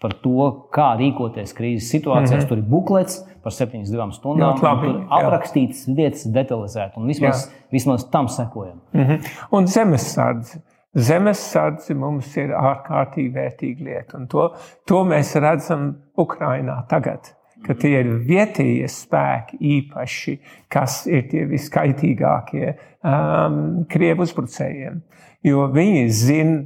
par 0.00 0.16
to, 0.24 0.48
kā 0.74 0.94
rīkoties 0.98 1.54
krīzes 1.56 1.90
situācijās. 1.92 2.40
Mm 2.40 2.44
-hmm. 2.44 2.48
Tur 2.48 2.58
ir 2.58 2.68
buklets 2.74 3.22
par 3.44 3.54
72 3.54 4.16
stundām. 4.16 4.58
Labi, 4.64 4.90
tur 4.90 5.18
aprakstītas 5.18 5.84
lietas 5.90 6.26
detalizēti, 6.34 6.98
un 7.00 7.10
vismaz, 7.12 7.46
jā. 7.46 7.66
vismaz 7.74 8.06
tam 8.12 8.28
sekojam. 8.32 8.80
Mm 8.92 9.04
-hmm. 9.04 9.34
Un 9.52 9.66
zemesardze. 9.66 10.62
Zemesardze 10.94 11.94
mums 11.94 12.36
ir 12.36 12.52
ārkārtīgi 12.54 13.32
vērtīga 13.34 13.84
lieta, 13.84 14.18
un 14.18 14.28
to, 14.30 14.52
to 14.86 15.00
mēs 15.04 15.34
redzam 15.34 15.96
Ukrajinā 16.16 16.84
tagad. 16.88 17.34
Ka 17.64 17.74
tie 17.74 18.00
ir 18.00 18.10
vietējie 18.28 18.88
spēki, 18.88 19.56
īpaši, 19.58 20.38
kas 20.68 21.06
ir 21.06 21.24
tie 21.30 21.46
viskaitīgākie 21.48 22.74
um, 23.02 23.84
krievu 23.88 24.22
uzbrucējiem. 24.22 25.00
Jo 25.42 25.66
viņi 25.72 26.08
zina, 26.08 26.60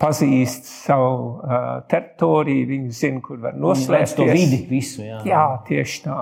pazīst 0.00 0.66
savu 0.66 1.18
uh, 1.38 1.66
teritoriju, 1.90 2.66
viņi 2.70 2.94
zina, 2.94 3.20
kur 3.24 3.40
var 3.42 3.58
noslēpties. 3.58 4.16
To 4.18 4.26
vidi 4.30 4.64
visu, 4.70 5.04
jā. 5.06 5.20
jā, 5.28 5.44
tieši 5.68 6.00
tā. 6.06 6.18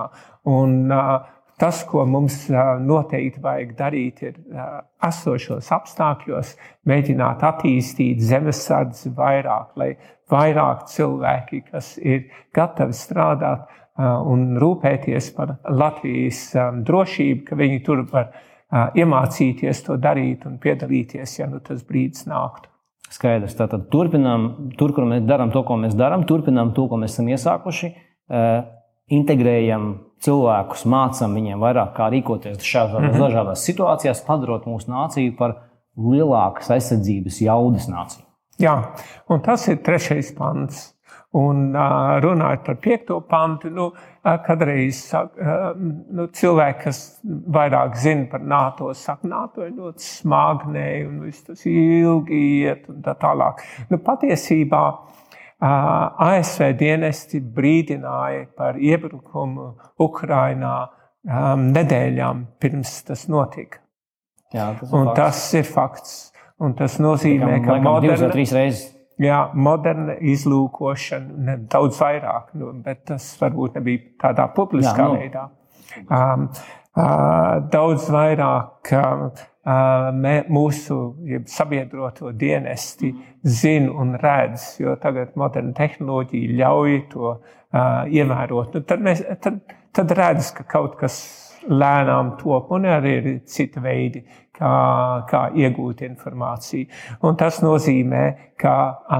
Un 0.49 0.93
uh, 0.93 1.15
tas, 1.61 1.81
ko 1.89 2.05
mums 2.09 2.43
uh, 2.51 2.75
noteikti 2.83 3.41
vajag 3.43 3.75
darīt, 3.79 4.23
ir 4.29 4.37
uh, 4.53 4.81
esošos 5.07 5.71
apstākļos 5.73 6.55
mēģināt 6.89 7.45
attīstīt 7.49 8.21
zemesardzi 8.23 9.13
vairāk, 9.17 9.73
lai 9.79 9.93
vairāk 10.31 10.85
cilvēki, 10.93 11.63
kas 11.71 11.95
ir 11.97 12.27
gatavi 12.55 12.97
strādāt 12.97 13.65
uh, 13.65 14.21
un 14.29 14.53
rūpēties 14.61 15.31
par 15.37 15.57
Latvijas 15.69 16.45
um, 16.61 16.83
drošību, 16.85 17.45
ka 17.49 17.59
viņi 17.59 17.85
tur 17.85 18.05
var 18.13 18.33
iemācīties 18.73 19.83
to 19.85 19.99
darīt 20.01 20.47
un 20.49 20.55
piedalīties, 20.57 21.35
ja 21.37 21.45
nu 21.45 21.59
tas 21.61 21.83
brīdis 21.85 22.25
nāktu. 22.25 22.72
Skaidrs. 23.13 23.57
Tātad 23.57 23.87
turpinām, 23.93 24.47
tur, 24.79 24.93
kur 24.95 25.05
mēs 25.09 25.25
darām 25.27 25.51
to, 25.53 25.61
ko 25.67 25.77
mēs 25.81 25.93
darām, 25.97 26.25
turpinām 26.29 26.73
to, 26.77 26.87
ko 26.89 26.97
mēs 27.01 27.13
esam 27.13 27.29
iesākuši, 27.29 27.91
eh, 28.33 28.63
integrējam 29.13 29.91
cilvēkus, 30.23 30.85
mācām 30.89 31.35
viņiem 31.37 31.61
vairāk, 31.61 31.93
kā 31.97 32.09
rīkoties 32.13 32.63
šādās 32.63 33.01
mm 33.01 33.09
-hmm. 33.09 33.23
dažādās 33.25 33.65
situācijās, 33.67 34.25
padarot 34.25 34.65
mūsu 34.65 34.89
nāciju 34.89 35.35
par 35.37 35.55
lielākas 35.97 36.71
aizsardzības 36.73 37.41
jaudas 37.41 37.89
nāciju. 37.89 38.25
Jā, 38.59 38.95
un 39.29 39.41
tas 39.41 39.67
ir 39.67 39.81
trešais 39.83 40.33
pants. 40.37 40.92
Un 41.33 41.73
runājot 41.73 42.61
par 42.61 42.75
piekto 42.77 43.15
pantu, 43.25 43.71
nu, 43.73 43.87
kādreiz 44.21 44.99
nu, 46.13 46.27
cilvēki, 46.29 46.79
kas 46.83 46.99
vairāk 47.55 47.95
zina 47.97 48.27
par 48.29 48.43
NATO, 48.45 48.91
saka, 48.93 49.25
NATO 49.31 49.65
ir 49.65 49.73
ļoti 49.73 50.05
smagnēji 50.05 51.07
un 51.07 51.15
viss 51.25 51.47
tas 51.47 51.65
ilgi 51.65 52.43
iet 52.59 52.85
un 52.93 53.01
tā 53.01 53.15
tālāk. 53.17 53.65
Nu, 53.89 53.97
patiesībā 54.05 54.83
ASV 55.63 56.73
dienesti 56.77 57.41
brīdināja 57.41 58.45
par 58.57 58.77
iebrukumu 58.77 59.71
Ukrainā 60.05 60.75
nedēļām 61.23 62.45
pirms 62.61 62.97
tas 63.07 63.25
notika. 63.31 63.79
Jā, 64.53 64.69
tas 64.79 64.91
un 64.93 65.09
fakts. 65.09 65.17
tas 65.17 65.53
ir 65.57 65.65
fakts. 65.65 66.17
Un 66.63 66.75
tas 66.77 66.99
nozīmē, 67.01 67.57
ka 67.65 67.79
moderna, 67.81 68.29
Jā, 69.21 69.39
moderna 69.53 70.15
izlūkošana, 70.25 71.35
ne, 71.47 71.57
daudz 71.69 71.99
vairāk, 72.01 72.53
nu, 72.57 72.71
bet 72.85 73.03
tas 73.11 73.27
varbūt 73.37 73.77
nebija 73.77 74.07
tādā 74.23 74.47
publiskā 74.55 74.95
Jā, 74.97 75.09
nu. 75.09 75.19
veidā. 75.21 75.43
Um, 76.09 76.47
uh, 76.97 77.59
daudz 77.69 78.07
vairāk 78.13 78.89
uh, 78.97 79.43
mē, 80.17 80.33
mūsu 80.49 80.97
sabiedroto 81.45 82.33
dienesti 82.33 83.13
zina 83.45 83.93
un 84.01 84.17
redz, 84.17 84.73
jo 84.81 84.97
tagad 85.01 85.37
moderna 85.39 85.75
tehnoloģija 85.77 86.57
ļauj 86.63 86.99
to 87.13 87.29
uh, 87.35 87.39
ievērot. 88.09 88.73
Nu, 88.73 88.85
tad, 88.89 89.05
mēs, 89.05 89.23
tad, 89.45 89.61
tad 89.93 90.17
redz, 90.17 90.49
ka 90.57 90.65
kaut 90.73 90.97
kas 90.99 91.21
lēnām 91.69 92.33
top, 92.41 92.71
un 92.75 92.89
arī 92.91 93.13
ir 93.19 93.29
citi 93.47 93.79
veidi, 93.83 94.23
kā, 94.57 94.75
kā 95.29 95.43
iegūt 95.59 96.03
informāciju. 96.07 96.89
Un 97.25 97.37
tas 97.39 97.59
nozīmē, 97.63 98.23
ka 98.59 98.75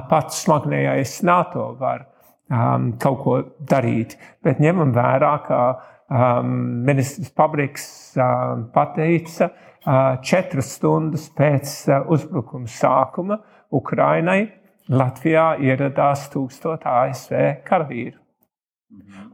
pats 0.09 0.43
smagnējais 0.45 1.19
NATO 1.27 1.71
var 1.79 2.05
um, 2.49 2.93
kaut 3.01 3.19
ko 3.23 3.37
darīt, 3.59 4.17
bet 4.43 4.61
ņemam 4.63 4.93
vērā, 4.95 5.33
ka 5.47 5.61
um, 5.73 6.55
ministrs 6.87 7.33
Pabriks 7.35 7.85
um, 8.17 8.67
pateica, 8.73 9.49
uh, 9.49 10.01
četras 10.25 10.75
stundas 10.77 11.29
pēc 11.35 11.77
uh, 11.89 12.03
uzbrukuma 12.13 12.69
sākuma 12.69 13.39
Ukrainai 13.73 14.41
Latvijā 14.93 15.53
ieradās 15.63 16.27
tūkstoši 16.33 16.89
ASV 16.91 17.41
karavīru. 17.67 18.19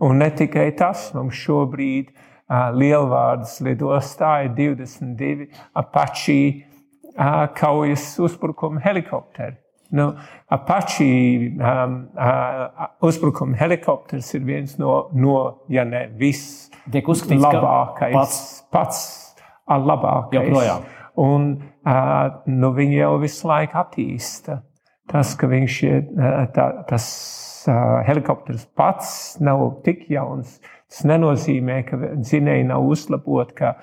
Un 0.05 0.21
ne 0.21 0.29
tikai 0.31 0.69
tas, 0.77 1.09
mums 1.15 1.35
šobrīd 1.35 2.13
ir 2.13 2.28
Lielvārdas 2.49 3.59
lidostā 3.62 4.39
ir 4.47 4.53
22 4.57 5.49
Apache 5.77 6.65
kaujas 7.57 8.13
uzbrukuma 8.19 8.81
helikopteri. 8.81 9.57
Nu, 9.91 10.13
Apache 10.47 11.05
um, 11.05 12.09
uh, 12.13 12.88
uzbrukuma 13.01 13.57
helikopters 13.57 14.33
ir 14.38 14.45
viens 14.45 14.77
no, 14.77 15.09
no 15.13 15.65
ja 15.69 15.85
ne 15.85 16.03
viss 16.17 16.69
labākais, 16.93 18.13
pats, 18.13 18.39
pats 18.69 19.01
labākais. 19.69 20.38
Joprojām. 20.38 20.85
Un 21.19 21.51
uh, 21.57 22.41
nu, 22.45 22.69
viņi 22.77 22.99
jau 23.01 23.15
visu 23.21 23.49
laiku 23.49 23.81
attīsta. 23.81 24.62
Tas, 25.09 25.33
ka 25.33 25.49
viņš 25.49 25.75
ir, 25.88 26.01
tā, 26.53 26.67
tas 26.85 27.05
uh, 27.09 27.48
helikopters 28.08 28.65
pats 28.77 29.38
nav 29.43 29.82
tik 29.86 30.08
jauns, 30.12 30.60
Tas 30.89 31.03
nenozīmē, 31.05 31.84
ka 31.86 31.97
dzinēji 32.17 32.65
nav 32.71 32.88
uzlaboti, 32.89 33.53
ka 33.60 33.75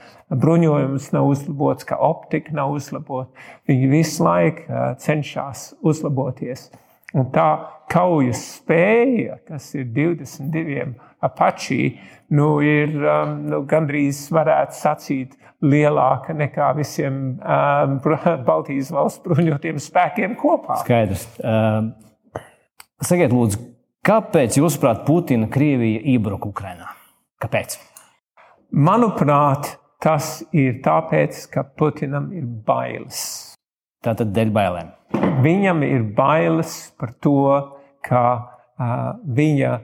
bruņojums 0.43 1.13
nav 1.15 1.29
uzlabots, 1.31 1.87
ka 1.87 2.01
optika 2.03 2.51
nav 2.57 2.73
uzlabota. 2.75 3.31
Viņi 3.71 3.91
visu 3.93 4.25
laiku 4.27 4.81
cenšas 5.03 5.69
uzlaboties. 5.87 6.67
Un 7.15 7.29
tā 7.31 7.47
kaujas 7.93 8.43
spēja, 8.57 9.39
kas 9.47 9.69
ir 9.79 9.87
22 9.95 10.89
apačī, 11.23 11.95
nu, 12.35 12.57
ir 12.67 12.99
um, 12.99 13.39
nu, 13.53 13.63
gandrīz 13.71 14.25
varētu 14.35 14.75
sacīt 14.75 15.39
lielāka 15.63 16.35
nekā 16.35 16.73
visiem 16.77 17.39
um, 17.39 17.97
Baltijas 18.51 18.91
valsts 18.93 19.23
bruņotiem 19.23 19.79
spēkiem 19.87 20.35
kopā. 20.43 20.83
Skaidrs. 20.83 21.29
Uh, 21.39 21.95
sakiet, 22.99 23.31
lūdzu, 23.31 23.63
kāpēc, 24.07 24.61
jūsuprāt, 24.61 25.03
Putina 25.07 25.49
Krievija 25.53 26.03
iebruka 26.15 26.51
Ukrainā? 26.53 26.93
Kāpēc? 27.43 27.79
Manuprāt, 28.71 29.75
tas 30.03 30.41
ir 30.55 30.81
tāpēc, 30.85 31.43
ka 31.51 31.67
Putinam 31.79 32.31
ir 32.37 32.47
bailes. 32.47 33.55
Tātad 34.07 34.31
dēļ 34.37 34.53
bailēm. 34.55 34.95
Viņam 35.43 35.83
ir 35.87 36.07
bailes 36.17 36.79
par 36.99 37.13
to, 37.23 37.43
ka 38.07 38.23
uh, 38.37 39.19
viņa 39.27 39.75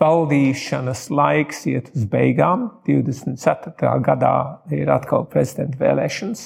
valdīšanas 0.00 1.06
laiks 1.14 1.64
iet 1.70 1.90
uz 1.94 2.06
beigām. 2.10 2.68
24. 2.86 3.94
gadā 4.04 4.34
ir 4.74 4.90
atkal 4.90 5.26
prezidenta 5.30 5.78
vēlēšanas, 5.80 6.44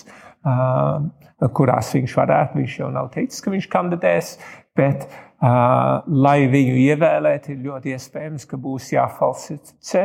kurās 1.57 1.93
viņš 1.97 2.17
varētu, 2.19 2.61
viņš 2.61 2.79
jau 2.81 2.91
nav 2.93 3.11
teicis, 3.15 3.41
ka 3.45 3.53
viņš 3.55 3.69
kandidēs, 3.73 4.35
bet 4.79 5.09
Uh, 5.43 5.97
lai 6.23 6.45
viņu 6.47 6.77
ievēlētu, 6.79 7.51
ir 7.51 7.65
ļoti 7.65 7.97
iespējams, 7.97 8.45
ka 8.47 8.59
būs 8.63 8.93
jāfalsificē. 8.93 10.05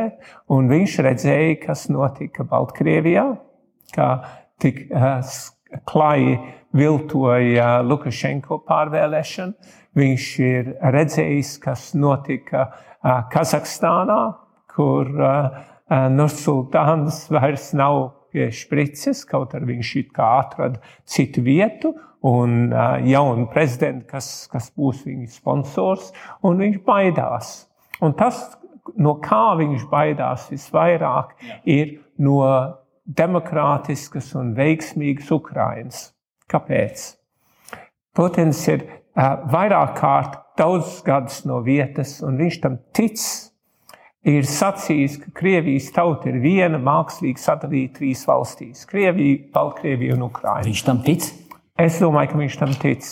Un 0.50 0.66
viņš 0.66 0.96
redzēja, 1.06 1.52
kas 1.62 1.84
notika 1.94 2.42
Baltkrievijā. 2.42 3.36
ka 3.94 4.08
tik 4.58 4.88
uh, 4.90 5.22
klāji 5.86 6.34
viltoja 6.74 7.68
Lukašenko 7.86 8.58
pārvēlēšanu. 8.66 9.54
Viņš 9.94 10.26
ir 10.42 10.74
redzējis, 10.82 11.54
kas 11.62 11.94
notika 11.94 12.66
uh, 12.66 13.22
Kazahstānā, 13.30 14.20
kur 14.74 15.14
uh, 15.22 15.62
Nursultāns 16.10 17.28
vairs 17.30 17.70
nav 17.78 18.00
pie 18.34 18.50
šprices, 18.50 19.22
kaut 19.22 19.54
arī 19.54 19.76
viņš 19.76 19.94
it 20.02 20.10
kā 20.18 20.34
atrada 20.42 20.82
citu 21.06 21.46
vietu 21.46 21.94
un 22.20 22.72
uh, 22.72 22.98
jaunu 23.06 23.46
prezidentu, 23.52 24.06
kas, 24.10 24.48
kas 24.50 24.70
būs 24.76 25.04
viņa 25.06 25.28
sponsors, 25.30 26.10
un 26.42 26.58
viņš 26.62 26.80
baidās. 26.86 27.52
Un 28.02 28.14
tas, 28.18 28.40
no 28.98 29.16
kā 29.22 29.54
viņš 29.58 29.86
baidās 29.90 30.48
visvairāk, 30.50 31.34
ir 31.66 31.98
no 32.18 32.40
demokrātiskas 33.06 34.34
un 34.38 34.52
veiksmīgas 34.58 35.30
Ukrainas. 35.34 36.08
Kāpēc? 36.50 37.12
Putins 38.16 38.64
ir 38.72 38.84
uh, 38.84 39.38
vairāk 39.52 39.94
kārt 40.00 40.40
daudzus 40.58 41.02
gadus 41.06 41.44
no 41.46 41.62
vietas, 41.62 42.18
un 42.24 42.40
viņš 42.40 42.60
tam 42.64 42.80
tic. 42.96 43.22
Ir 44.28 44.44
sacījis, 44.44 45.20
ka 45.22 45.30
Krievijas 45.38 45.92
tauta 45.94 46.28
ir 46.28 46.40
viena 46.42 46.80
mākslīgi 46.82 47.38
sadalīta 47.40 48.00
trīs 48.00 48.24
valstīs- 48.28 48.82
Krievija, 48.90 49.44
Baltkrievija 49.54 50.16
un 50.18 50.26
Ukraina. 50.26 50.66
Viņš 50.66 50.82
tam 50.84 50.98
tic? 51.06 51.30
Es 51.78 51.98
domāju, 52.02 52.32
ka 52.32 52.40
viņš 52.40 52.54
tam 52.58 52.72
tic. 52.82 53.08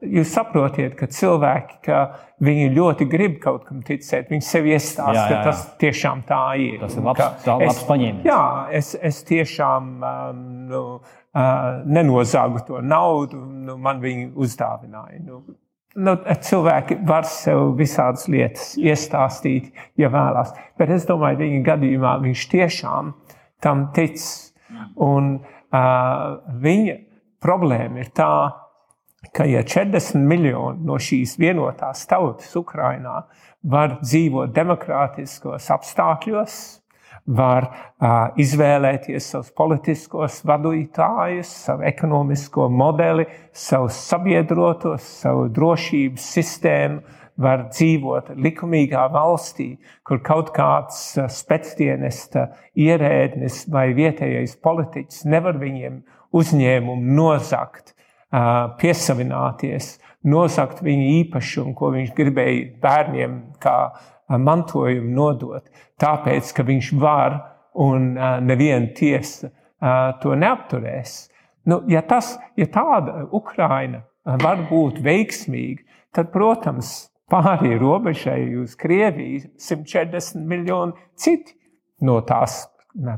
Jūs 0.00 0.30
saprotiet, 0.32 0.94
ka 0.96 1.10
cilvēki, 1.12 1.74
ka 1.84 1.96
viņi 2.40 2.70
ļoti 2.72 3.06
grib 3.10 3.34
kaut 3.42 3.66
kam 3.68 3.82
ticēt, 3.84 4.30
viņi 4.32 4.44
sev 4.46 4.68
iestāsta, 4.70 5.12
jā, 5.12 5.24
jā, 5.26 5.32
jā. 5.34 5.40
ka 5.40 5.50
tas 5.50 5.64
tiešām 5.82 6.22
tā 6.28 6.44
ir. 6.56 6.78
Tas 6.80 6.94
ir 6.96 7.04
labs, 7.04 7.42
tā, 7.44 7.56
labs 7.60 7.82
paņēmiens. 7.88 8.28
Jā, 8.28 8.44
es, 8.78 8.94
es 8.96 9.18
tiešām 9.28 9.90
um, 9.98 10.38
nu, 10.70 10.84
uh, 11.02 11.66
nenozāgu 11.84 12.62
to 12.68 12.80
naudu, 12.80 13.42
nu, 13.66 13.76
man 13.82 14.00
viņi 14.00 14.30
uzdāvināja. 14.40 15.20
Nu, 15.26 15.42
nu, 16.00 16.16
cilvēki 16.48 17.00
var 17.10 17.28
sev 17.28 17.74
visādas 17.76 18.24
lietas 18.32 18.72
iestāstīt, 18.80 19.68
ja 20.00 20.08
vēlās. 20.14 20.54
Bet 20.80 20.94
es 20.96 21.04
domāju, 21.10 21.42
viņa 21.44 21.60
gadījumā 21.68 22.16
viņš 22.24 22.48
tiešām 22.54 23.12
tam 23.60 23.90
tic. 23.92 24.24
Un 24.96 25.34
uh, 25.42 26.40
viņa 26.62 26.98
Problēma 27.40 28.02
ir 28.02 28.10
tā, 28.16 28.32
ka 29.36 29.46
ja 29.48 29.62
40 29.64 30.20
miljoni 30.28 30.84
no 30.84 30.98
šīs 31.00 31.38
vienotās 31.40 32.06
tautas 32.08 32.52
Ukrainā 32.56 33.22
var 33.62 33.98
dzīvot 34.02 34.52
demokrātiskos 34.56 35.70
apstākļos, 35.72 36.58
var 37.30 37.66
uh, 37.68 38.32
izvēlēties 38.40 39.28
savus 39.32 39.50
politiskos 39.56 40.40
vadītājus, 40.48 41.50
savu 41.66 41.84
ekonomisko 41.86 42.68
modeli, 42.72 43.26
savus 43.52 43.98
sabiedrotos, 44.08 45.06
savu 45.20 45.48
drošības 45.54 46.28
sistēmu, 46.36 47.18
var 47.40 47.70
dzīvot 47.70 48.34
likumīgā 48.36 49.06
valstī, 49.14 49.70
kur 50.04 50.20
kaut 50.24 50.50
kāds 50.52 51.14
spēcdienesta 51.32 52.50
ierēdnis 52.76 53.62
vai 53.72 53.86
vietējais 53.96 54.58
politiķis 54.60 55.24
nevar 55.30 55.56
viņiem 55.62 56.02
uzņēmumu 56.36 57.14
nozagt, 57.16 57.94
piesavināties, 58.80 59.96
nozagt 60.30 60.82
viņa 60.86 61.06
īpašumu, 61.20 61.74
ko 61.74 61.90
viņš 61.96 62.12
gribēja 62.14 62.66
bērniem 62.82 63.38
kā 63.62 63.76
mantojumu 64.38 65.10
nodot, 65.16 65.66
tāpēc, 66.00 66.52
ka 66.54 66.66
viņš 66.66 66.92
var 67.02 67.40
un 67.74 68.12
neviena 68.46 68.92
tiesa 68.94 69.50
to 70.22 70.36
neapturēs. 70.38 71.24
Nu, 71.66 71.82
ja, 71.90 72.02
tas, 72.06 72.36
ja 72.56 72.66
tāda 72.70 73.26
Ukraina 73.36 74.04
var 74.24 74.62
būt 74.70 75.00
veiksmīga, 75.04 75.82
tad, 76.14 76.30
protams, 76.34 77.10
pāri 77.30 77.76
robežai 77.78 78.42
uz 78.58 78.74
Krieviju 78.78 79.52
140 79.58 80.46
miljoni 80.50 81.08
citi 81.18 81.54
no 82.06 82.18
tās 82.26 82.64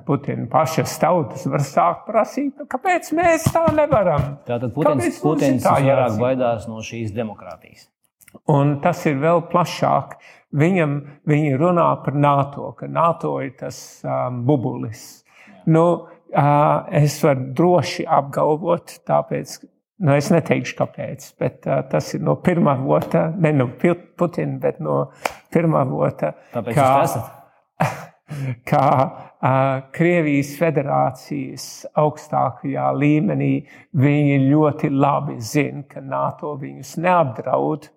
Putina 0.07 0.45
pašas 0.53 0.99
tautas 1.01 1.47
var 1.49 1.63
sākt 1.65 2.05
prasīt, 2.05 2.51
nu, 2.61 2.67
kāpēc 2.69 3.09
mēs 3.17 3.47
tā 3.55 3.65
nevaram. 3.73 4.35
Tātad 4.45 4.75
Putins, 4.75 5.21
Putins 5.23 5.65
vairāk 5.65 6.19
baidās 6.21 6.67
no 6.69 6.83
šīs 6.85 7.15
demokrātijas. 7.17 7.89
Un 8.53 8.79
tas 8.85 9.01
ir 9.09 9.17
vēl 9.23 9.47
plašāk. 9.53 10.19
Viņam, 10.61 10.99
viņi 11.29 11.57
runā 11.57 11.89
par 12.05 12.17
NATO, 12.21 12.75
ka 12.77 12.89
NATO 12.89 13.39
ir 13.41 13.55
tas 13.57 13.77
um, 14.05 14.43
bubulis. 14.45 15.25
Nu, 15.65 15.87
uh, 16.05 16.93
es 16.93 17.17
varu 17.25 17.49
droši 17.57 18.05
apgalvot, 18.05 18.99
tāpēc, 19.09 19.57
nu, 20.05 20.13
es 20.13 20.29
neteikšu, 20.35 20.77
kāpēc, 20.83 21.29
bet 21.41 21.65
uh, 21.65 21.81
tas 21.89 22.13
ir 22.13 22.25
no 22.29 22.37
pirmā 22.45 22.77
vota, 22.85 23.31
ne 23.33 23.57
no 23.57 23.71
Putina, 23.73 24.61
bet 24.61 24.85
no 24.85 25.07
pirmā 25.53 25.87
vota. 25.89 26.35
Tāpēc 26.53 26.77
kā, 26.77 26.89
jūs 27.01 27.15
esat? 27.17 28.09
kā 28.69 28.89
uh, 29.03 29.81
Krievijas 29.95 30.53
federācijas 30.59 31.65
augstākajā 31.99 32.91
līmenī 32.97 33.55
viņi 33.99 34.39
ļoti 34.49 34.93
labi 34.93 35.41
zina, 35.41 35.83
ka 35.89 36.05
NATO 36.05 36.57
viņus 36.61 36.97
neapdraud. 37.03 37.91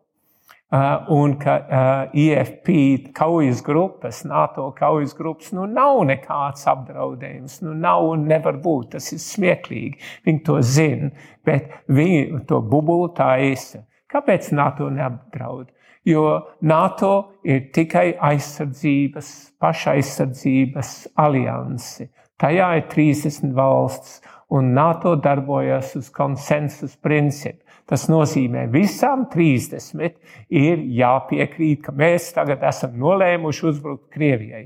Uh, 0.76 1.06
un 1.14 1.36
ka 1.40 1.54
uh, 1.62 2.16
IFP 2.18 3.14
kaujas 3.16 3.62
grupas, 3.64 4.24
NATO 4.26 4.72
kaujas 4.76 5.14
grupas, 5.16 5.52
nu 5.54 5.68
nav 5.70 6.02
nekāds 6.10 6.66
apdraudējums, 6.68 7.60
nu 7.64 7.76
nav 7.78 8.08
un 8.10 8.26
nevar 8.28 8.58
būt. 8.64 8.96
Tas 8.98 9.12
ir 9.14 9.22
smieklīgi. 9.22 10.02
Viņi 10.26 10.42
to 10.48 10.58
zina, 10.66 11.12
bet 11.46 11.70
viņi 11.86 12.42
to 12.50 12.60
bubulu 12.66 13.12
taisa. 13.16 13.86
Kāpēc 14.12 14.50
NATO 14.58 14.90
neapdraud? 14.90 15.70
Jo 16.06 16.26
NATO 16.62 17.14
ir 17.44 17.70
tikai 17.74 18.14
aizsardzības, 18.22 19.32
pašaizsardzības 19.62 20.94
alianse. 21.20 22.10
Tajā 22.42 22.70
ir 22.80 22.88
30 22.92 23.54
valsts, 23.56 24.20
un 24.50 24.74
NATO 24.74 25.16
darbojas 25.16 25.96
uz 25.96 26.10
konsensus 26.14 26.96
principu. 27.02 27.62
Tas 27.86 28.08
nozīmē, 28.10 28.66
ka 28.66 28.74
visām 28.74 29.28
30 29.30 30.16
ir 30.58 30.82
jāpiekrīt, 30.98 31.84
ka 31.86 31.94
mēs 31.94 32.32
tagad 32.34 32.64
esam 32.66 32.96
nolēmuši 32.98 33.68
uzbrukt 33.70 34.08
Krievijai. 34.14 34.64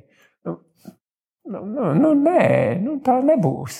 Nu, 0.47 0.55
nu, 1.51 1.63
nu, 1.65 1.89
nu 1.99 2.13
nē, 2.15 2.79
nu, 2.79 2.95
tā 3.03 3.17
nebūs. 3.25 3.79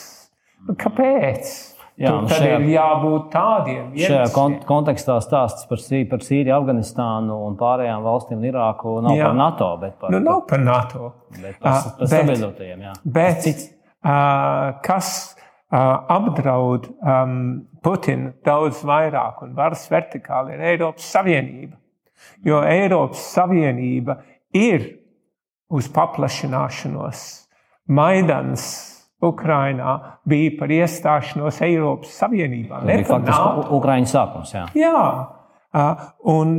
Nu, 0.68 0.76
kāpēc? 0.80 1.54
Jā, 2.00 2.14
Tur 2.16 2.32
šajā, 2.32 2.60
ir 2.62 2.70
jābūt 2.72 3.26
tādiem. 3.34 3.88
Šajā 4.00 4.28
kont 4.32 4.62
kontekstā 4.68 5.18
stāsts 5.20 5.66
par, 5.68 5.82
Sī, 5.84 6.06
par 6.08 6.22
Sīriju, 6.24 6.54
Afganistānu 6.56 7.36
un 7.44 7.58
pārējām 7.60 8.06
valstīm 8.06 8.46
Irāku 8.48 8.94
nav 9.04 9.18
jā. 9.18 9.26
par 9.28 9.36
NATO. 9.36 9.68
Par, 9.84 10.14
nu, 10.16 10.22
nav 10.24 10.46
par 10.48 10.64
NATO. 10.64 11.10
Bet 11.36 11.58
par, 11.60 11.82
par 11.84 11.98
bet, 12.00 12.14
sabiedrotajiem. 12.14 12.86
Jā. 12.88 12.94
Bet, 13.04 13.42
Cits. 13.44 13.66
uh, 14.00 14.80
kas 14.86 15.10
uh, 15.36 16.16
apdraud 16.16 16.88
um, 16.88 17.36
Putinu 17.84 18.32
daudz 18.48 18.80
vairāk 18.88 19.44
un 19.44 19.52
varas 19.60 19.84
vertikāli 19.92 20.56
ir 20.56 20.64
Eiropas 20.72 21.12
Savienība. 21.18 21.76
Jo 22.48 22.62
Eiropas 22.64 23.28
Savienība 23.36 24.22
ir 24.56 24.88
uz 25.68 25.92
paplašināšanos. 25.92 27.28
Maidans 27.92 28.66
Ukrainā 29.26 29.96
bija 30.30 30.54
par 30.60 30.72
iestāšanos 30.72 31.60
Eiropas 31.66 32.14
Savienībā. 32.22 32.84
Tas 32.84 32.88
bija 32.88 33.08
faktiski 33.10 33.66
Ukraiņas 33.80 34.16
sākums. 34.16 34.54
Jā, 34.56 34.94
jā. 35.76 35.88
un 36.36 36.56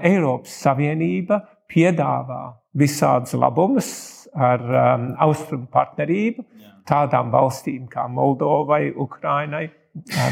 Eiropas 0.00 0.54
Savienība 0.64 1.42
piedāvā 1.70 2.42
visādus 2.80 3.36
labumus 3.38 3.90
ar 4.30 4.62
um, 4.62 5.06
austrumu 5.26 5.66
partnerību 5.74 6.44
tādām 6.90 7.30
valstīm 7.34 7.86
kā 7.90 8.06
Moldovai, 8.10 8.90
Ukrainai, 8.98 9.68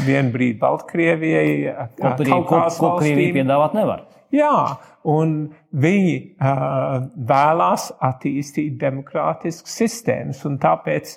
vienbrīd 0.05 0.59
Baltkrievijai, 0.59 1.51
ko, 1.99 2.13
ko, 2.47 2.61
ko 2.79 2.93
Krievija 2.99 3.35
piedāvāt 3.41 3.75
nevar. 3.77 4.05
Jā, 4.35 4.77
un 5.09 5.33
viņi 5.73 6.15
uh, 6.37 6.99
vēlās 7.31 7.89
attīstīt 8.05 8.77
demokrātiskas 8.81 9.79
sistēmas, 9.81 10.43
un 10.45 10.59
tāpēc 10.61 11.15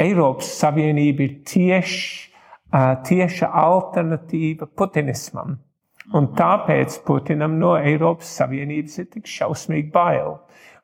Eiropas 0.00 0.50
Savienība 0.60 1.24
ir 1.24 1.38
tieši, 1.48 2.04
uh, 2.74 2.92
tieša 3.06 3.48
alternatīva 3.64 4.68
putinismam. 4.76 5.56
Un 6.16 6.32
tāpēc 6.34 6.98
Putinam 7.06 7.58
no 7.60 7.76
Eiropas 7.78 8.32
Savienības 8.40 8.98
ir 8.98 9.08
tik 9.12 9.28
šausmīgi 9.30 9.92
bail. 9.94 10.40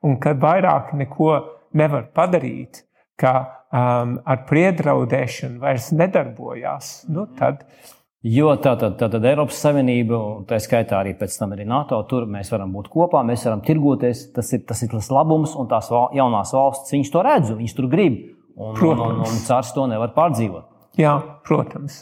Un 0.06 0.20
kad 0.22 0.38
vairāk 0.38 0.92
neko 0.94 1.32
nevar 1.76 2.06
padarīt, 2.14 2.84
ka 3.18 3.32
um, 3.42 4.16
ar 4.22 4.44
priedraudēšanu 4.48 5.60
vairs 5.64 5.90
nedarbojās, 5.96 6.92
nu 7.10 7.26
tad 7.38 7.64
Jo 8.26 8.56
tātad, 8.58 8.96
tātad 8.98 9.22
Eiropas 9.28 9.58
Savienība, 9.62 10.18
tā 10.50 10.56
skaitā 10.62 10.96
arī 10.98 11.12
pēc 11.14 11.36
tam 11.38 11.52
arī 11.54 11.66
NATO, 11.68 12.00
tur 12.10 12.24
mēs 12.26 12.48
varam 12.50 12.72
būt 12.74 12.88
kopā, 12.90 13.20
mēs 13.26 13.44
varam 13.46 13.60
tirgoties. 13.62 14.24
Tas 14.34 14.50
ir 14.56 14.64
tas, 14.66 14.80
ir 14.82 14.90
tas 14.90 15.12
labums, 15.14 15.52
un 15.54 15.68
tās 15.70 15.92
jaunās 15.92 16.50
valstis, 16.56 16.94
viņas 16.96 17.12
to 17.14 17.22
redz, 17.22 17.52
viņas 17.54 17.76
tur 17.76 17.86
grib. 17.92 18.16
Un, 18.56 18.72
un, 18.72 18.72
un, 18.72 18.76
Protams. 18.80 19.30
un 19.30 19.44
cars 19.46 19.70
to 19.76 19.84
nevar 19.86 20.14
pārdzīvot. 20.16 20.66
Jā, 20.98 21.12
protams. 21.46 22.00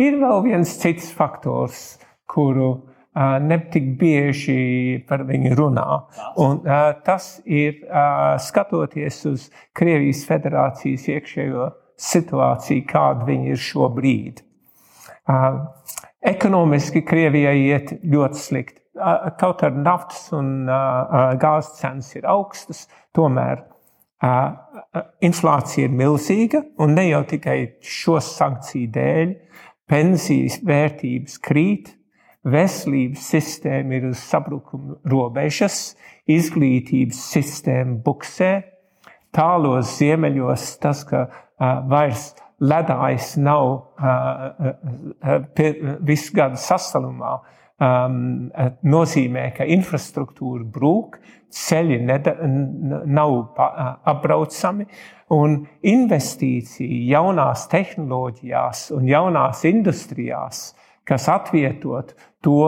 Ir 0.00 0.16
vēl 0.22 0.44
viens 0.46 0.72
cits 0.80 1.10
faktors, 1.12 1.82
kuru 2.30 2.70
uh, 2.70 3.36
netik 3.42 3.90
bieži 4.00 5.02
par 5.08 5.26
viņu 5.28 5.52
runā. 5.58 5.86
Un, 6.40 6.62
uh, 6.62 6.94
tas 7.04 7.40
ir 7.44 7.82
uh, 7.82 8.38
skatoties 8.40 9.22
uz 9.28 9.50
Krievijas 9.76 10.24
federācijas 10.30 11.08
iekšējo 11.18 11.70
situāciju, 12.00 12.88
kāda 12.88 13.28
viņa 13.28 13.52
ir 13.52 13.64
šobrīd. 13.66 14.45
Ekonomiski 16.26 17.02
Krievijai 17.06 17.56
iet 17.68 17.94
ļoti 18.06 18.40
slikti. 18.40 18.80
Kaut 19.40 19.62
arī 19.66 19.82
naftas 19.84 20.30
un 20.32 20.68
gāzes 21.40 21.80
cenas 21.80 22.14
ir 22.16 22.28
augstas, 22.30 22.86
tomēr 23.16 23.66
inflācija 25.26 25.90
ir 25.90 25.92
milzīga 25.92 26.62
un 26.80 26.94
ne 26.96 27.04
jau 27.10 27.20
tikai 27.28 27.58
šo 27.84 28.16
sankciju 28.24 28.88
dēļ. 28.94 29.34
Pensijas 29.86 30.56
vērtības 30.66 31.36
krīt, 31.44 31.92
veselības 32.46 33.28
sistēma 33.34 33.98
ir 33.98 34.08
uz 34.08 34.22
sabrukuma 34.22 34.96
robežas, 35.06 35.94
izglītības 36.26 37.20
sistēma 37.34 38.00
buksē, 38.02 38.50
tālos 39.36 39.92
ziemeļos 40.00 40.64
tas, 40.82 41.04
ka 41.06 41.28
vairs 41.90 42.32
ledājs 42.60 43.34
nav 43.40 43.66
uh, 44.00 45.40
visu 46.06 46.36
gadu 46.36 46.60
sasalumā, 46.60 47.36
um, 47.82 48.20
nozīmē, 48.86 49.50
ka 49.56 49.66
infrastruktūra 49.76 50.64
brūk, 50.72 51.18
ceļi 51.56 52.00
neda, 52.04 52.34
nav 53.06 53.36
apbraucami, 54.08 54.86
un 55.36 55.60
investīcija 55.86 57.04
jaunās 57.12 57.66
tehnoloģijās 57.72 58.90
un 58.96 59.06
jaunās 59.08 59.64
industrijās, 59.68 60.68
kas 61.06 61.28
atvietot 61.32 62.14
to, 62.44 62.62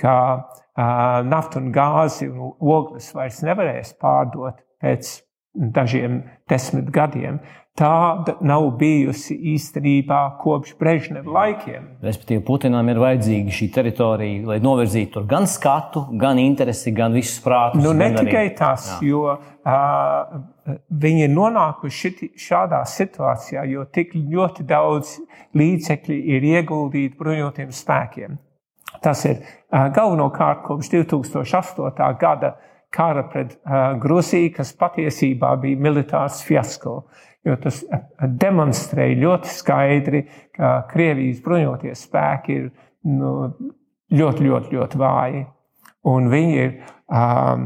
ka 0.00 0.16
uh, 0.36 1.20
naftu 1.26 1.60
un 1.60 1.72
gāzi 1.74 2.30
un 2.30 2.54
ogles 2.60 3.10
vairs 3.16 3.42
nevarēs 3.44 3.92
pārdot 4.00 4.62
pēc 4.80 5.18
dažiem 5.54 6.22
desmit 6.48 6.90
gadiem, 6.94 7.40
tāda 7.80 8.34
nav 8.44 8.66
bijusi 8.80 9.34
īstenībā 9.54 10.18
kopš 10.42 10.74
Brežneva 10.80 11.32
laikiem. 11.38 11.86
Respektīvi, 12.04 12.42
Putinam 12.44 12.88
ir 12.92 13.00
vajadzīga 13.00 13.54
šī 13.56 13.68
teritorija, 13.74 14.42
lai 14.50 14.58
novirzītu 14.64 15.14
tur 15.16 15.28
gan 15.30 15.48
skatu, 15.48 16.04
gan 16.20 16.38
interesi, 16.42 16.92
gan 16.96 17.16
visus 17.16 17.40
prātus. 17.44 17.80
Nu, 17.82 17.94
ne 17.96 18.10
tikai 18.16 18.44
arī- 18.50 18.56
tas, 18.58 18.86
Jā. 18.92 19.08
jo 19.08 19.22
uh, 19.32 20.40
viņi 20.92 21.24
ir 21.24 21.32
nonākuši 21.32 22.02
šiti, 22.04 22.30
šādā 22.36 22.82
situācijā, 22.84 23.64
jo 23.72 23.86
tik 23.88 24.12
ļoti 24.14 24.66
daudz 24.68 25.16
līdzekļu 25.56 26.20
ir 26.36 26.48
ieguldīti 26.52 27.16
bruņotiem 27.18 27.72
spēkiem. 27.72 28.36
Tas 29.00 29.24
ir 29.24 29.38
uh, 29.40 29.88
galvenokārt 29.94 30.66
kopš 30.66 30.92
2008. 30.92 32.18
gada 32.20 32.58
kara 32.90 33.22
pret 33.30 33.54
uh, 33.62 33.96
Grūziju, 34.02 34.52
kas 34.56 34.74
patiesībā 34.76 35.54
bija 35.62 35.78
militārs 35.78 36.42
fiasko. 36.42 37.04
Jo 37.46 37.54
tas 37.56 37.80
demonstrēja 38.20 39.16
ļoti 39.22 39.52
skaidri, 39.54 40.24
ka 40.56 40.82
Krievijas 40.90 41.40
bruņotie 41.44 41.94
spēki 41.96 42.56
ir 42.58 42.66
nu, 43.08 43.30
ļoti, 44.12 44.44
ļoti, 44.44 44.74
ļoti 44.76 45.00
vāji. 45.00 45.46
Un 46.10 46.28
viņi 46.32 46.58
ir 46.60 46.74
um, 47.08 47.64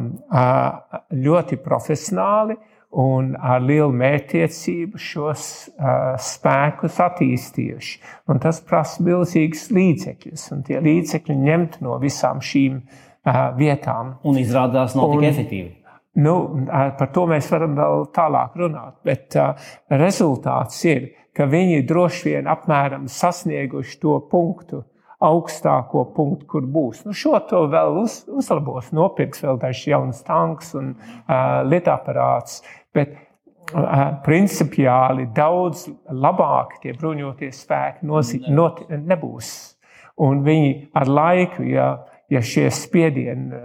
ļoti 1.11 1.59
profesionāli 1.63 2.57
un 2.95 3.33
ar 3.35 3.63
lielu 3.67 3.91
mērķtiecību 3.99 5.01
šos 5.03 5.47
uh, 5.75 6.15
spēkus 6.23 7.01
attīstījuši. 7.03 7.97
Un 8.31 8.43
tas 8.43 8.61
prasa 8.67 9.03
milzīgus 9.03 9.67
līdzekļus, 9.75 10.45
un 10.55 10.63
tie 10.67 10.79
līdzekļi 10.83 11.39
ņemt 11.41 11.81
no 11.83 11.99
visām 12.03 12.43
šīm 12.45 12.79
uh, 12.79 13.49
vietām. 13.59 14.21
Un 14.23 14.39
izrādās 14.39 14.95
nav 14.99 15.11
Un- 15.11 15.19
tik 15.19 15.33
efektīvi. 15.33 15.73
Nu, 16.15 16.35
par 16.71 17.09
to 17.15 17.25
mēs 17.27 17.49
varam 17.51 17.75
vēl 17.75 18.05
tālāk 18.15 18.55
runāt, 18.59 18.95
bet 19.07 19.35
uh, 19.35 19.59
rezultāts 19.91 20.79
ir, 20.87 21.09
ka 21.35 21.49
viņi 21.51 21.83
droši 21.89 22.29
vien 22.29 22.51
apmēram 22.51 23.09
sasnieguši 23.11 23.99
to 24.03 24.21
punktu, 24.31 24.85
augstāko 25.25 26.05
punktu, 26.15 26.47
kur 26.53 26.69
būs. 26.71 27.03
Nu, 27.07 27.15
šo 27.17 27.39
to 27.51 27.65
vēl 27.73 27.99
uz, 28.05 28.21
uzlabos, 28.31 28.93
nopirks 28.95 29.43
vēl 29.43 29.59
dažs 29.63 29.85
jauns 29.91 30.23
tanks 30.27 30.75
un 30.79 30.95
uh, 30.95 31.65
lietaparāts, 31.67 32.61
bet 32.95 33.17
uh, 33.17 34.21
principiāli 34.23 35.27
daudz 35.35 35.89
labāk 36.15 36.79
tie 36.85 36.95
bruņotie 36.95 37.51
spēki 37.55 38.07
nozi, 38.07 38.43
not, 38.55 38.85
nebūs. 38.95 39.55
Un 40.23 40.45
viņi 40.47 40.75
ar 40.95 41.11
laiku, 41.11 41.65
ja, 41.67 41.89
ja 42.33 42.41
šie 42.45 42.69
spiedieni 42.73 43.61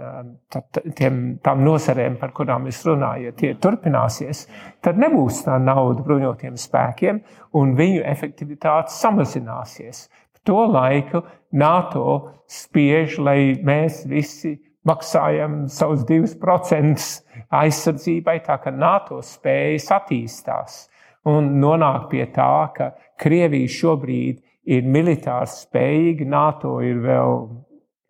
ta- 0.52 0.82
tiem, 0.96 1.38
tām 1.42 1.64
nozarēm, 1.64 2.18
par 2.20 2.32
kurām 2.36 2.66
es 2.68 2.82
runāju, 2.86 3.30
ja 3.30 3.32
tie 3.32 3.54
turpināsies, 3.54 4.46
tad 4.82 5.00
nebūs 5.00 5.44
tā 5.46 5.58
nauda 5.62 6.04
bruņotiem 6.06 6.58
spēkiem, 6.60 7.20
un 7.54 7.76
viņu 7.76 8.02
efektivitāte 8.04 8.92
samazināsies. 8.94 10.08
To 10.44 10.64
laiku 10.66 11.22
NATO 11.52 12.42
spiež, 12.48 13.18
lai 13.18 13.56
mēs 13.62 14.04
visi 14.08 14.56
maksājam 14.88 15.66
savus 15.68 16.04
2% 16.08 17.24
aizsardzībai, 17.50 18.40
tā 18.46 18.56
ka 18.62 18.72
NATO 18.72 19.20
spējas 19.20 19.90
attīstās 19.92 20.86
un 21.28 21.56
nonāk 21.60 22.08
pie 22.10 22.26
tā, 22.32 22.70
ka 22.76 22.92
Krievija 23.20 23.68
šobrīd 23.68 24.40
ir 24.70 24.86
militāri 24.88 25.50
spējīga, 25.50 26.28
NATO 26.30 26.78
ir 26.84 27.00
vēl 27.04 27.42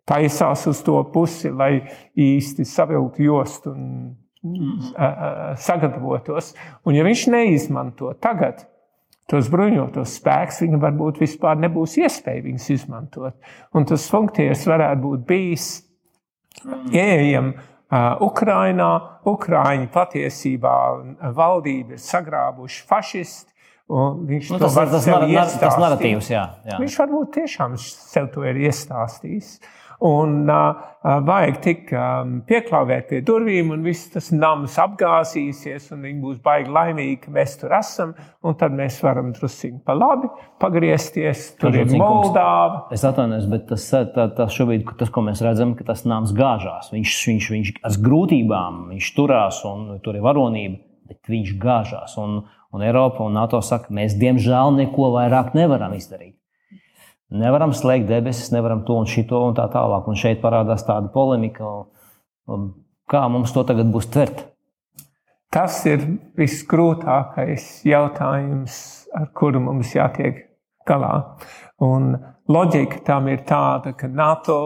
taisās 0.09 0.65
uz 0.69 0.81
to 0.85 0.97
pusi, 1.13 1.51
lai 1.53 1.83
īsti 2.17 2.65
savilktu 2.67 3.23
jostu 3.27 3.73
un 3.75 3.87
a, 4.97 5.53
sagatavotos. 5.61 6.53
Un 6.85 6.97
ja 6.97 7.05
viņš 7.05 7.27
neizmanto 7.33 8.13
tagad 8.21 8.65
tos 9.31 9.47
bruņotos 9.51 10.17
spēkus, 10.19 10.63
viņam 10.65 10.81
varbūt 10.81 11.21
vispār 11.21 11.59
nebūs 11.61 11.95
iespēja 12.01 12.43
viņus 12.47 12.69
izmantot. 12.73 13.37
Un 13.77 13.85
tas 13.87 14.09
funkcijas 14.11 14.65
varētu 14.67 15.03
būt 15.05 15.27
bijis 15.29 15.67
ieejam 16.91 17.53
uh, 17.53 18.17
Ukrainā. 18.25 18.89
Ukraiņi 19.29 19.87
patiesībā 19.93 20.75
valdība 21.37 21.95
ir 21.95 22.01
sagrābuši 22.01 22.83
fašisti. 22.89 23.47
Viņš 23.91 24.53
Nu, 24.53 24.57
tas, 24.61 24.73
tas, 24.73 24.91
tas 24.93 25.05
iestāstīt. 25.05 25.81
narratīvs, 25.83 26.29
jā. 26.31 26.43
jā. 26.63 26.77
Viņš 26.79 26.95
varbūt 27.01 27.33
tiešām 27.35 27.73
sev 27.81 28.29
to 28.31 28.45
ir 28.47 28.59
iestāstījis. 28.69 29.57
Un 30.01 30.47
vajag 30.49 31.57
tik 31.61 31.91
pieklāvēt 32.49 33.07
pie 33.11 33.19
durvīm, 33.25 33.69
un 33.75 33.83
viss 33.85 34.09
tas 34.09 34.31
nams 34.33 34.73
apgāzīsies, 34.81 35.91
un 35.93 36.07
viņi 36.07 36.17
būs 36.23 36.39
baigi 36.41 36.73
laimīgi, 36.73 37.19
ka 37.21 37.33
mēs 37.35 37.53
tur 37.61 37.75
esam. 37.77 38.15
Un 38.41 38.57
tad 38.57 38.73
mēs 38.73 38.97
varam 39.05 39.29
druskuļi 39.35 39.83
pa 39.85 39.93
labi 39.93 40.31
pagriezties. 40.61 41.51
Tur 41.61 41.77
ir. 41.77 41.93
Moldāva. 42.01 42.87
Es 42.97 43.05
atvainojos, 43.05 43.45
bet 43.51 43.69
tas, 43.69 43.85
tā, 44.15 44.25
tas 44.37 44.57
šobrīd, 44.57 44.89
tas, 44.97 45.13
ko 45.13 45.21
mēs 45.27 45.43
redzam, 45.45 45.75
ka 45.77 45.85
tas 45.91 46.01
nams 46.09 46.33
gāžās. 46.33 46.89
Viņš, 46.95 47.17
viņš, 47.29 47.53
viņš 47.53 47.73
ar 47.85 48.01
grūtībām 48.09 48.83
viņš 48.95 49.13
turās 49.17 49.61
un 49.69 49.99
tur 50.01 50.17
ir 50.17 50.25
varonība, 50.25 50.81
bet 51.13 51.29
viņš 51.29 51.55
gāžās. 51.61 52.17
Un, 52.21 52.41
un 52.73 52.89
Eiropa 52.89 53.25
un 53.27 53.37
NATO 53.37 53.61
saka, 53.61 53.93
mēs 53.93 54.17
diemžēl 54.17 54.73
neko 54.81 55.13
vairāk 55.13 55.53
nevaram 55.57 55.93
izdarīt. 55.93 56.40
Nevaram 57.31 57.71
slēgt 57.75 58.09
debesis, 58.09 58.51
nevaram 58.51 58.83
to 58.87 58.97
un 58.99 59.07
šito 59.07 59.39
un 59.47 59.55
tā 59.55 59.67
tālāk. 59.71 60.07
Un 60.11 60.17
šeit 60.19 60.41
parādās 60.43 60.83
tāda 60.87 61.07
polemika, 61.13 61.69
kā 63.11 63.21
mums 63.31 63.53
to 63.55 63.63
tagad 63.67 63.91
būs 63.93 64.09
tvert. 64.11 64.45
Tas 65.51 65.81
ir 65.87 66.03
visgrūtākais 66.39 67.85
jautājums, 67.87 68.75
ar 69.15 69.31
kuru 69.35 69.59
mums 69.63 69.95
jātiek 69.95 70.45
galā. 70.87 71.37
Un 71.83 72.13
loģika 72.51 73.01
tam 73.07 73.27
ir 73.31 73.43
tāda, 73.47 73.91
ka 73.95 74.07
NATO 74.07 74.59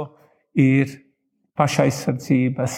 ir 0.58 0.92
pašaizsardzības 1.58 2.76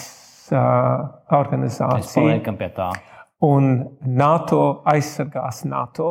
uh, 0.52 0.58
Mēs 0.58 1.36
organizācija. 1.40 2.22
paliekam 2.22 2.56
pie 2.60 2.70
tā. 2.76 2.88
Un 3.44 3.84
NATO 4.02 4.82
aizsargās 4.88 5.64
NATO, 5.68 6.08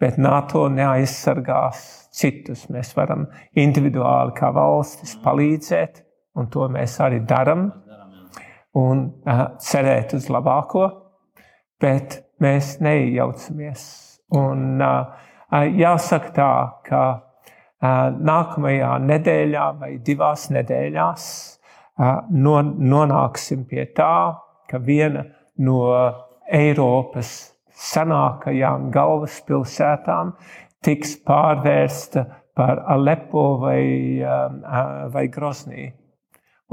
bet 0.00 0.18
NATO 0.20 0.66
neaizsargās 0.72 2.08
citus. 2.16 2.66
Mēs 2.72 2.92
varam 2.96 3.26
individuāli 3.56 4.34
kā 4.36 4.50
valstis 4.54 5.16
palīdzēt, 5.24 6.02
un 6.36 6.50
to 6.52 6.68
mēs 6.72 6.98
arī 7.04 7.22
darām, 7.28 7.68
un 8.76 9.06
uh, 9.24 9.44
cerēt 9.62 10.16
uz 10.18 10.28
labāko, 10.32 10.88
bet 11.80 12.20
mēs 12.44 12.76
neiejaucamies. 12.84 13.84
Un, 14.36 14.82
uh, 14.82 15.14
uh, 15.48 15.64
jāsaka 15.80 16.32
tā, 16.36 16.50
ka 16.88 17.02
uh, 17.16 18.12
nākamajā 18.12 18.92
nedēļā 19.06 19.66
vai 19.80 19.92
divās 20.04 20.50
nedēļās 20.52 21.26
uh, 21.32 22.26
non, 22.36 22.74
nonāksim 22.92 23.64
pie 23.70 23.88
tā, 23.96 24.16
ka 24.68 24.82
viena 24.82 25.24
no 25.64 25.80
Eiropas 26.52 27.55
senākajām 27.76 28.90
galvaspilsētām 28.94 30.32
tiks 30.84 31.16
pārvērsta 31.26 32.24
par 32.56 32.80
Alepo 32.88 33.46
vai, 33.60 33.82
um, 34.24 34.60
uh, 34.64 35.06
vai 35.12 35.26
Grosnī. 35.32 35.90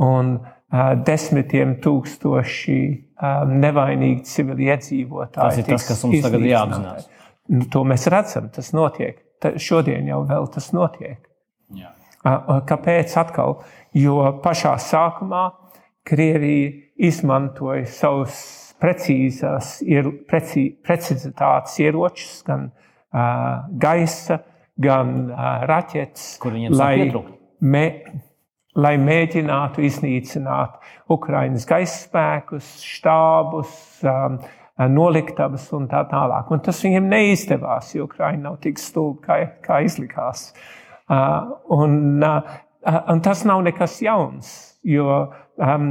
Un 0.03 0.37
uh, 0.37 0.93
desmitiem 1.05 1.75
tūkstoši 1.83 2.79
um, 2.87 3.57
nevainīgi 3.63 4.23
civili 4.29 4.69
iedzīvotāji. 4.71 5.41
Tas 5.41 5.59
ir 5.59 5.67
tas, 5.67 5.89
kas 5.89 6.05
mums 6.07 6.23
tagad 6.23 6.47
jāapzinās. 6.47 7.09
Nu, 7.51 7.67
to 7.71 7.83
mēs 7.87 8.07
redzam, 8.11 8.47
tas 8.55 8.71
notiek. 8.75 9.19
Ta, 9.43 9.57
šodien 9.59 10.07
jau 10.07 10.21
vēl 10.29 10.47
tas 10.53 10.71
notiek. 10.75 11.19
Jā. 11.75 11.91
Kāpēc 12.23 13.17
atkal? 13.19 13.57
Jo 13.93 14.39
pašā 14.43 14.77
sākumā 14.79 15.49
Krievija 16.07 16.71
izmantoja 16.95 17.83
savus 17.91 18.62
precīzās, 18.81 19.77
precī, 20.29 20.65
precizitātes 20.86 21.77
ieročus, 21.83 22.41
gan 22.47 22.69
uh, 22.69 23.65
gaisa, 23.79 24.41
gan 24.81 25.13
uh, 25.29 25.63
raķetes, 25.69 26.38
lai, 26.73 26.95
me, 27.62 27.86
lai 28.75 28.95
mēģinātu 29.01 29.86
iznīcināt 29.86 30.79
Ukraiņas 31.13 31.69
gaisa 31.69 32.01
spēkus, 32.07 32.73
štābus, 32.95 33.77
um, 34.07 34.39
noliktavas 34.89 35.67
un 35.77 35.86
tā 35.91 36.01
tālāk. 36.09 36.49
Un 36.51 36.62
tas 36.65 36.79
viņiem 36.83 37.09
neizdevās, 37.12 37.93
jo 37.93 38.07
Ukraiņa 38.07 38.41
nav 38.41 38.57
tik 38.63 38.81
stulba, 38.81 39.21
kā, 39.27 39.39
kā 39.65 39.83
izlikās. 39.86 40.49
Uh, 41.12 41.53
un, 41.75 42.23
uh, 42.23 42.57
un 43.12 43.21
tas 43.23 43.43
nav 43.45 43.62
nekas 43.67 43.99
jauns, 44.01 44.53
jo 44.83 45.07
um, 45.62 45.89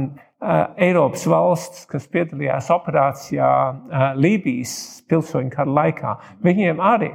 Eiropas 0.81 1.23
valsts, 1.29 1.85
kas 1.89 2.07
piedalījās 2.11 2.69
operācijā 2.73 3.49
uh, 3.49 4.07
Lībijas 4.19 5.03
pilsoņu 5.09 5.53
kara 5.53 5.77
laikā, 5.81 6.15
viņiem 6.43 6.81
arī 6.83 7.13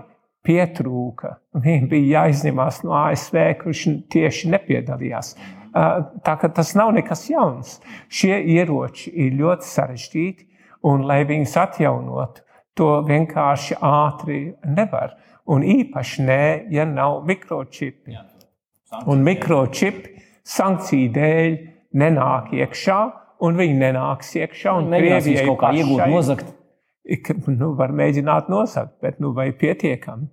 pietrūka. 0.49 1.35
Viņiem 1.59 1.87
bija 1.91 2.23
jāizņemās 2.23 2.83
no 2.87 2.97
ASV, 2.97 3.39
kurš 3.63 3.85
tieši 4.13 4.53
nepiedalījās. 4.55 5.35
Tā 6.25 6.35
ka 6.41 6.49
tas 6.55 6.73
nav 6.79 6.95
nekas 6.97 7.27
jauns. 7.29 7.77
Šie 8.09 8.39
ieroči 8.57 9.13
ir 9.13 9.37
ļoti 9.39 9.69
sarežģīti, 9.69 10.47
un 10.89 11.05
lai 11.07 11.21
viņus 11.29 11.57
atjaunotu, 11.61 12.45
to 12.79 12.91
vienkārši 13.07 13.79
ātri 13.85 14.41
nevar. 14.65 15.17
Un 15.49 15.65
īpaši 15.65 16.25
nē, 16.25 16.43
ja 16.73 16.85
nav 16.89 17.23
mikročipi. 17.29 18.17
Un 19.09 19.25
mikročipi 19.25 20.17
sankciju 20.49 21.13
dēļ 21.13 21.57
nenāk 21.97 22.53
iekšā, 22.57 22.99
un 23.45 23.59
viņi 23.59 23.77
nenāks 23.81 24.35
iekšā. 24.39 24.75
Krievijai 24.93 25.47
kaut 25.47 25.61
kā 25.63 25.75
iegūt, 25.77 26.05
nozagt. 26.11 26.55
Nu, 27.49 27.73
var 27.79 27.95
mēģināt 27.97 28.51
nosakt, 28.53 28.99
bet 29.01 29.21
nu, 29.23 29.33
vai 29.37 29.49
pietiekami? 29.57 30.29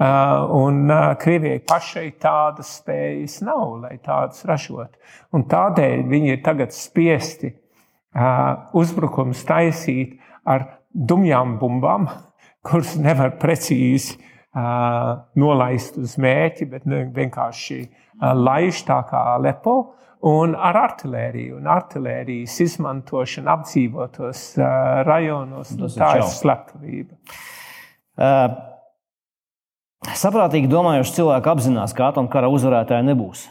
Uh, 0.00 0.46
un 0.56 0.86
uh, 0.88 1.10
Krievijai 1.20 1.58
pašai 1.68 2.06
tādas 2.22 2.70
spējas 2.78 3.40
nav, 3.44 3.82
lai 3.82 3.98
tādas 4.00 4.46
ražot. 4.48 4.94
Un 5.36 5.44
tādēļ 5.50 6.06
viņi 6.08 6.32
ir 6.32 6.40
tagad 6.44 6.72
spiesti 6.72 7.50
uh, 7.52 8.70
uzbrukums 8.80 9.42
taisīt 9.44 10.14
ar 10.48 10.64
dumjām 10.94 11.58
bumbām, 11.60 12.08
kuras 12.66 12.94
nevar 12.96 13.36
precīzi 13.42 14.18
nolaist 14.50 15.94
uz 16.02 16.16
mērķi, 16.18 16.66
bet 16.72 16.86
nu, 16.90 17.04
vienkārši 17.14 17.84
laiž 18.18 18.80
tā 18.88 18.96
kā 19.06 19.20
lepo. 19.38 19.76
Un 20.20 20.52
ar 20.52 20.76
artēriju, 20.76 21.56
un 21.56 21.68
artērijas 21.72 22.58
izmantošanu 22.60 23.48
apdzīvotos 23.54 24.42
rajonos, 25.08 25.70
nu, 25.80 25.88
tā 25.94 26.10
ir 26.18 26.26
slepkavība. 26.28 27.16
Uh, 28.20 28.58
Saprātīgi 30.00 30.68
domājoši 30.68 31.12
cilvēki 31.18 31.50
apzinās, 31.52 31.92
ka 31.96 32.06
atomkara 32.08 32.48
uzvarētāja 32.52 33.04
nebūs. 33.04 33.46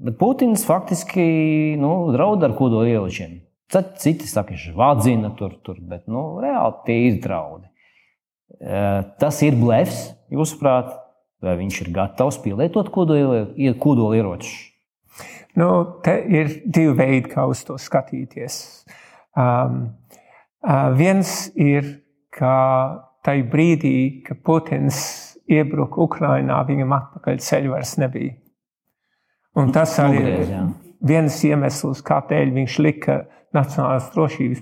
Bet 0.00 0.16
Putins 0.20 0.62
faktiski 0.64 1.24
nu, 1.80 1.90
draud 2.14 2.46
ar 2.46 2.54
kodolieročiem. 2.58 3.40
Citi 3.70 4.26
saka, 4.26 4.54
ka 4.54 4.74
vādzina 4.78 5.32
tur, 5.38 5.56
tur, 5.66 5.76
bet 5.82 6.06
nu, 6.10 6.38
reāli 6.42 6.86
tie 6.86 6.98
ir 7.08 7.18
draudi. 7.22 7.68
E, 8.58 8.80
tas 9.20 9.42
ir 9.46 9.58
blefs, 9.58 10.08
jūsuprāt, 10.32 10.94
vai 11.42 11.56
viņš 11.58 11.82
ir 11.84 11.92
gatavs 11.94 12.38
pielietot 12.42 12.90
kodolieročus? 12.94 14.69
Nu, 15.58 15.70
te 16.04 16.14
ir 16.30 16.60
divi 16.64 16.94
veidi, 16.98 17.30
kā 17.32 17.46
uz 17.50 17.64
to 17.66 17.78
skatīties. 17.80 18.60
Um, 19.38 19.82
uh, 20.62 20.90
viens 20.94 21.50
ir, 21.58 21.88
ka 22.34 22.52
tajā 23.26 23.48
brīdī, 23.50 23.96
kad 24.26 24.42
Putins 24.46 25.00
iebruka 25.50 26.00
Ukrainā, 26.04 26.60
viņam 26.68 26.94
atpakaļ 26.94 27.42
ceļu 27.42 27.74
vairs 27.74 27.96
nebija. 28.00 28.36
Un 29.58 29.72
tas 29.74 29.96
arī 29.98 30.22
ir 30.22 30.54
viens 31.02 31.36
iemesls, 31.44 32.04
kādēļ 32.06 32.54
viņš 32.60 32.78
lika 32.86 33.20
Nacionālās 33.50 34.12
drošības 34.14 34.60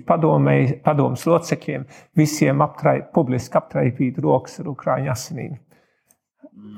padomus 0.81 1.27
locekļiem 1.29 1.83
visiem 2.17 2.63
aptraip, 2.65 3.11
publiski 3.13 3.59
aptraipīt 3.59 4.17
rokas 4.23 4.57
ar 4.63 4.71
Ukrāņu 4.71 5.11
asinīm. 5.13 5.59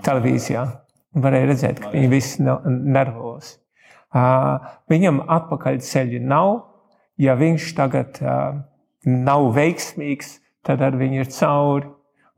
Televīzijā 0.04 0.66
varēja 1.24 1.48
redzēt, 1.54 1.80
ka 1.80 1.94
viņi 1.94 2.10
visi 2.12 2.44
nervozi. 2.44 3.61
Viņam 4.12 5.22
atpakaļ 5.32 5.80
ceļi 5.88 6.20
nav. 6.20 6.68
Ja 7.22 7.36
viņš 7.40 7.74
tagad 7.78 8.20
nav 9.06 9.52
veiksmīgs, 9.56 10.40
tad 10.66 10.82
ar 10.82 10.98
viņu 11.00 11.24
ir 11.24 11.32
cauri. 11.32 11.90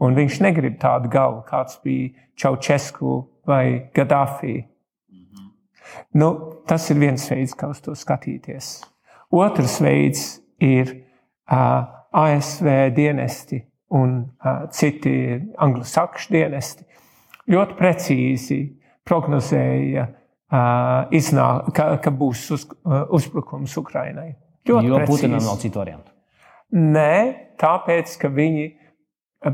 Un 0.04 0.18
viņš 0.18 0.40
negrib 0.44 0.80
tādu 0.82 1.10
galvu, 1.10 1.44
kāds 1.48 1.80
bija 1.84 2.12
Čaučesku 2.36 3.30
vai 3.48 3.90
Gaddafi. 3.96 4.66
-hmm. 5.10 5.52
nu, 6.14 6.60
tas 6.68 6.90
ir 6.90 7.00
viens 7.00 7.32
veids, 7.32 7.54
kā 7.54 7.70
uz 7.70 7.82
to 7.82 7.96
skatīties. 7.96 8.84
Otrs 9.32 9.82
veids 9.82 10.42
ir 10.60 11.06
uh, 11.52 11.86
ASV 12.12 12.94
dienesti 12.96 13.64
un 13.90 14.20
uh, 14.20 14.70
citi 14.70 15.42
anglosakšu 15.58 16.34
dienesti. 16.34 16.84
Ļoti 17.48 17.74
precīzi 17.78 18.60
prognozēja, 19.04 20.04
uh, 20.04 20.23
iznā, 21.14 21.48
ka, 21.74 21.88
ka 22.04 22.14
būs 22.14 22.46
uz, 22.54 22.68
uzbrukums 23.14 23.76
Ukrainai. 23.80 24.34
Ļoti 24.68 24.88
jo 24.88 25.00
precīzi. 25.00 25.12
Putinam 25.12 25.44
nav 25.48 25.60
citu 25.62 25.82
variantu. 25.82 26.14
Nē, 26.74 27.16
tāpēc, 27.62 28.16
ka 28.22 28.32
viņi 28.34 28.70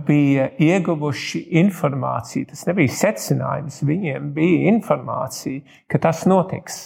bija 0.05 0.49
ieguvuši 0.61 1.41
informāciju. 1.63 2.51
Tas 2.51 2.65
nebija 2.69 2.93
secinājums, 2.93 3.81
viņiem 3.87 4.29
bija 4.35 4.69
informācija, 4.73 5.63
ka 5.89 6.01
tas 6.03 6.25
notiks. 6.29 6.79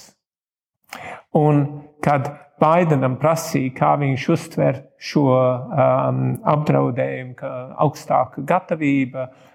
Un 1.35 1.65
kad 2.03 2.31
Baidenam 2.61 3.17
prasīja, 3.19 3.73
kā 3.75 3.89
viņš 3.99 4.25
uztver 4.31 4.77
šo 5.01 5.25
um, 5.33 6.19
apdraudējumu, 6.47 7.33
ka 7.35 7.49
augstāka 7.83 8.43
gatavība 8.47 9.25
uh, 9.25 9.52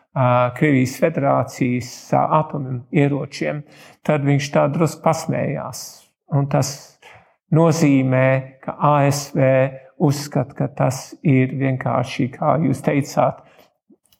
Krievijas 0.59 0.97
federācijas 1.03 1.91
uh, 2.13 2.25
atomieročiem, 2.41 3.63
tad 4.07 4.25
viņš 4.27 4.53
tā 4.55 4.67
drusku 4.73 5.05
pasmējās. 5.05 5.83
Un 6.35 6.49
tas 6.53 6.73
nozīmē, 7.55 8.27
ka 8.65 8.77
ASV 8.97 9.39
uzskata, 10.05 10.55
ka 10.55 10.69
tas 10.69 11.13
ir 11.27 11.55
vienkārši, 11.59 12.29
kā 12.35 12.57
jūs 12.63 12.83
teicāt, 12.85 13.45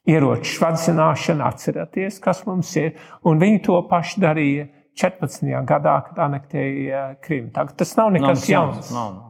ieroču 0.09 0.57
švadzināšana, 0.57 1.53
atcerieties, 1.53 2.19
kas 2.25 2.45
mums 2.49 2.73
ir. 2.81 2.95
Un 3.29 3.41
viņi 3.43 3.63
to 3.67 3.79
paši 3.91 4.23
darīja 4.25 4.69
14. 4.99 5.51
gadā, 5.69 5.99
kad 6.09 6.21
anektēja 6.27 7.03
Krimu. 7.23 7.53
Tas 7.53 7.95
nav 7.99 8.13
nekas 8.15 8.43
nav, 8.43 8.51
jauns. 8.51 8.93
Nav, 8.95 9.11
nav. 9.15 9.25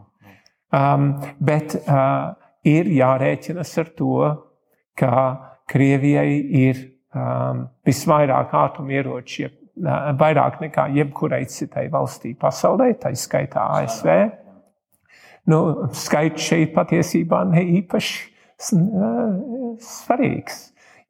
Um, 0.69 1.11
bet 1.41 1.75
uh, 1.81 2.37
ir 2.69 2.89
jārēķinas 2.93 3.75
ar 3.83 3.93
to, 3.97 4.17
ka 4.99 5.13
Krievijai 5.69 6.39
ir 6.63 6.81
um, 7.15 7.67
visvairāk 7.87 8.55
atomieroči, 8.57 9.49
uh, 9.49 10.11
vairāk 10.19 10.61
nekā 10.65 10.89
jebkurai 10.97 11.45
citai 11.51 11.87
valstī 11.93 12.35
pasaulē, 12.39 12.93
tā 13.01 13.13
izskaitā 13.15 13.69
ASV. 13.83 14.09
Nu, 15.49 15.61
skaits 15.97 16.49
šeit 16.51 16.75
patiesībā 16.75 17.45
ne 17.49 17.63
īpaši 17.79 18.27
svarīgs. 18.59 20.59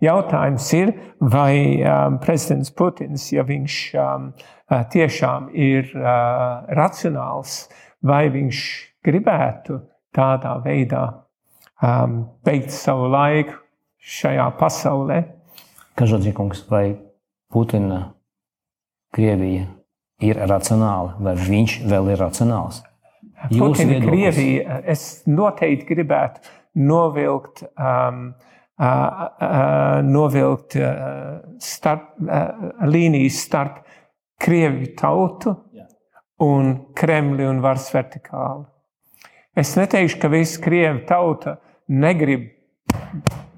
Jautājums 0.04 0.66
ir, 0.78 0.92
vai 1.18 1.80
um, 1.82 2.20
prezidents 2.22 2.70
Putins, 2.70 3.24
ja 3.32 3.42
viņš 3.42 3.78
um, 3.98 4.28
tiešām 4.92 5.48
ir 5.58 5.88
uh, 5.96 6.68
racionāls, 6.78 7.64
vai 8.06 8.28
viņš 8.30 8.60
gribētu 9.02 9.80
tādā 10.14 10.54
veidā 10.62 11.02
um, 11.82 12.20
beigt 12.46 12.70
savu 12.74 13.08
laiku 13.10 13.58
šajā 14.08 14.48
pasaulē. 14.58 15.22
Kažodzīkungs, 15.98 16.64
vai 16.70 16.98
Putina 17.52 18.02
Krievija 19.14 19.66
ir 20.24 20.40
racionāla, 20.50 21.16
vai 21.22 21.34
viņš 21.38 21.80
vēl 21.88 22.12
ir 22.14 22.22
racionāls? 22.22 22.82
Putina 23.52 24.00
Krievija, 24.02 24.80
es 24.88 25.22
noteikti 25.30 25.86
gribētu 25.92 26.42
novilkt 26.88 27.64
um, 27.74 28.30
novilkt 30.06 30.76
starp, 31.58 32.12
līnijas 32.86 33.40
starp 33.46 33.80
Krieviju 34.38 34.92
tautu 34.94 35.56
un 36.46 36.74
Kremli 36.94 37.42
un 37.42 37.58
varas 37.58 37.88
vertikāli. 37.90 38.68
Es 39.58 39.74
neteikšu, 39.74 40.20
ka 40.22 40.30
visa 40.30 40.62
Krievija 40.62 41.00
tauta 41.08 41.56
negrib 41.90 42.52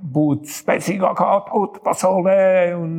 būt 0.01 0.48
spēcīgākā 0.51 1.28
tauta 1.48 1.82
pasaulē 1.84 2.38
un, 2.76 2.92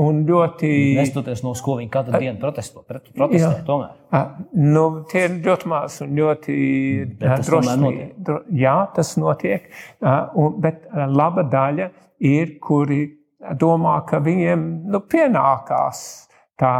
un 0.00 0.22
ļoti. 0.28 0.70
Nestoties 0.98 1.44
no 1.46 1.54
ko 1.64 1.78
viņi 1.80 1.90
katru 1.92 2.20
dienu 2.22 2.38
protesto, 2.42 2.84
protestē, 2.86 3.40
jā. 3.40 3.52
tomēr. 3.66 3.96
Nu, 4.54 4.84
tie 5.10 5.26
ir 5.28 5.38
ļoti 5.44 5.70
maz 5.72 6.00
un 6.04 6.14
ļoti 6.18 6.56
droši. 7.18 8.48
Jā, 8.60 8.76
tas 8.96 9.14
notiek, 9.20 9.70
un, 10.02 10.58
bet 10.64 10.88
laba 10.92 11.46
daļa 11.50 11.90
ir, 12.24 12.58
kuri 12.62 13.02
domā, 13.60 13.98
ka 14.08 14.20
viņiem 14.24 14.68
nu, 14.92 15.00
pienākās 15.10 16.04
tā 16.60 16.74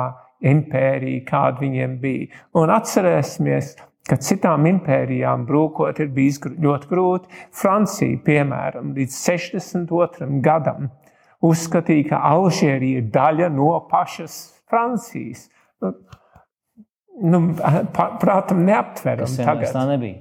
impērija, 0.44 1.24
kāda 1.28 1.62
viņiem 1.62 1.98
bija. 2.02 2.28
Un 2.60 2.72
atcerēsimies, 2.74 3.74
ka 4.08 4.18
citām 4.20 4.66
impērijām 4.68 5.46
brūkot 5.48 6.00
ir 6.02 6.10
bijis 6.14 6.40
ļoti 6.44 6.90
grūti. 6.90 7.40
Francija, 7.54 8.20
piemēram, 8.26 8.92
līdz 8.96 9.16
62. 9.16 10.28
gadam 10.44 10.90
uzskatīja, 11.44 12.10
ka 12.12 12.20
Alžērija 12.32 13.02
ir 13.02 13.08
daļa 13.14 13.50
no 13.54 13.72
pašas 13.90 14.36
Francijas. 14.70 15.48
Nu, 15.82 15.94
nu, 17.34 17.42
prātam, 18.20 18.64
neaptveram. 18.68 19.28
Tas 19.28 19.38
tā 19.76 19.86
nebija. 19.88 20.20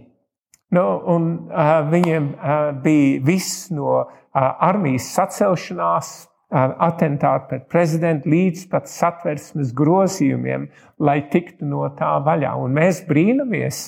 Nu, 0.73 0.83
un, 1.13 1.25
uh, 1.51 1.75
viņiem 1.85 2.29
uh, 2.33 2.69
bija 2.81 3.21
viss 3.25 3.67
no 3.73 3.99
uh, 4.01 4.07
armijas 4.33 5.11
sacelšanās 5.13 6.13
atentātu 6.53 7.49
pret 7.49 7.67
prezidentu 7.71 8.29
līdz 8.29 8.67
pat 8.71 8.89
satversmes 8.89 9.73
grozījumiem, 9.75 10.67
lai 11.01 11.19
tiktu 11.31 11.65
no 11.65 11.87
tā 11.97 12.13
vaļā. 12.25 12.53
Un 12.61 12.75
mēs 12.77 13.03
brīnamies, 13.07 13.83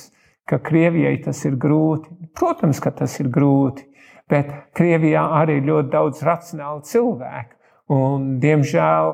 ka 0.49 0.59
Krievijai 0.61 1.17
tas 1.25 1.43
ir 1.45 1.57
grūti. 1.61 2.09
Protams, 2.37 2.81
ka 2.81 2.91
tas 2.91 3.19
ir 3.21 3.29
grūti, 3.33 3.85
bet 4.29 4.51
Krievijā 4.77 5.27
arī 5.41 5.59
ir 5.59 5.69
ļoti 5.69 5.93
daudz 5.93 6.23
racionālu 6.25 6.81
cilvēku. 6.85 7.53
Un, 7.93 8.39
diemžēl, 8.41 9.11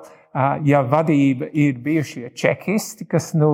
ja 0.63 0.79
vadība 0.87 1.49
ir 1.51 1.81
bijušie 1.83 2.29
čekisti, 2.39 3.03
kas 3.11 3.33
nu, 3.35 3.49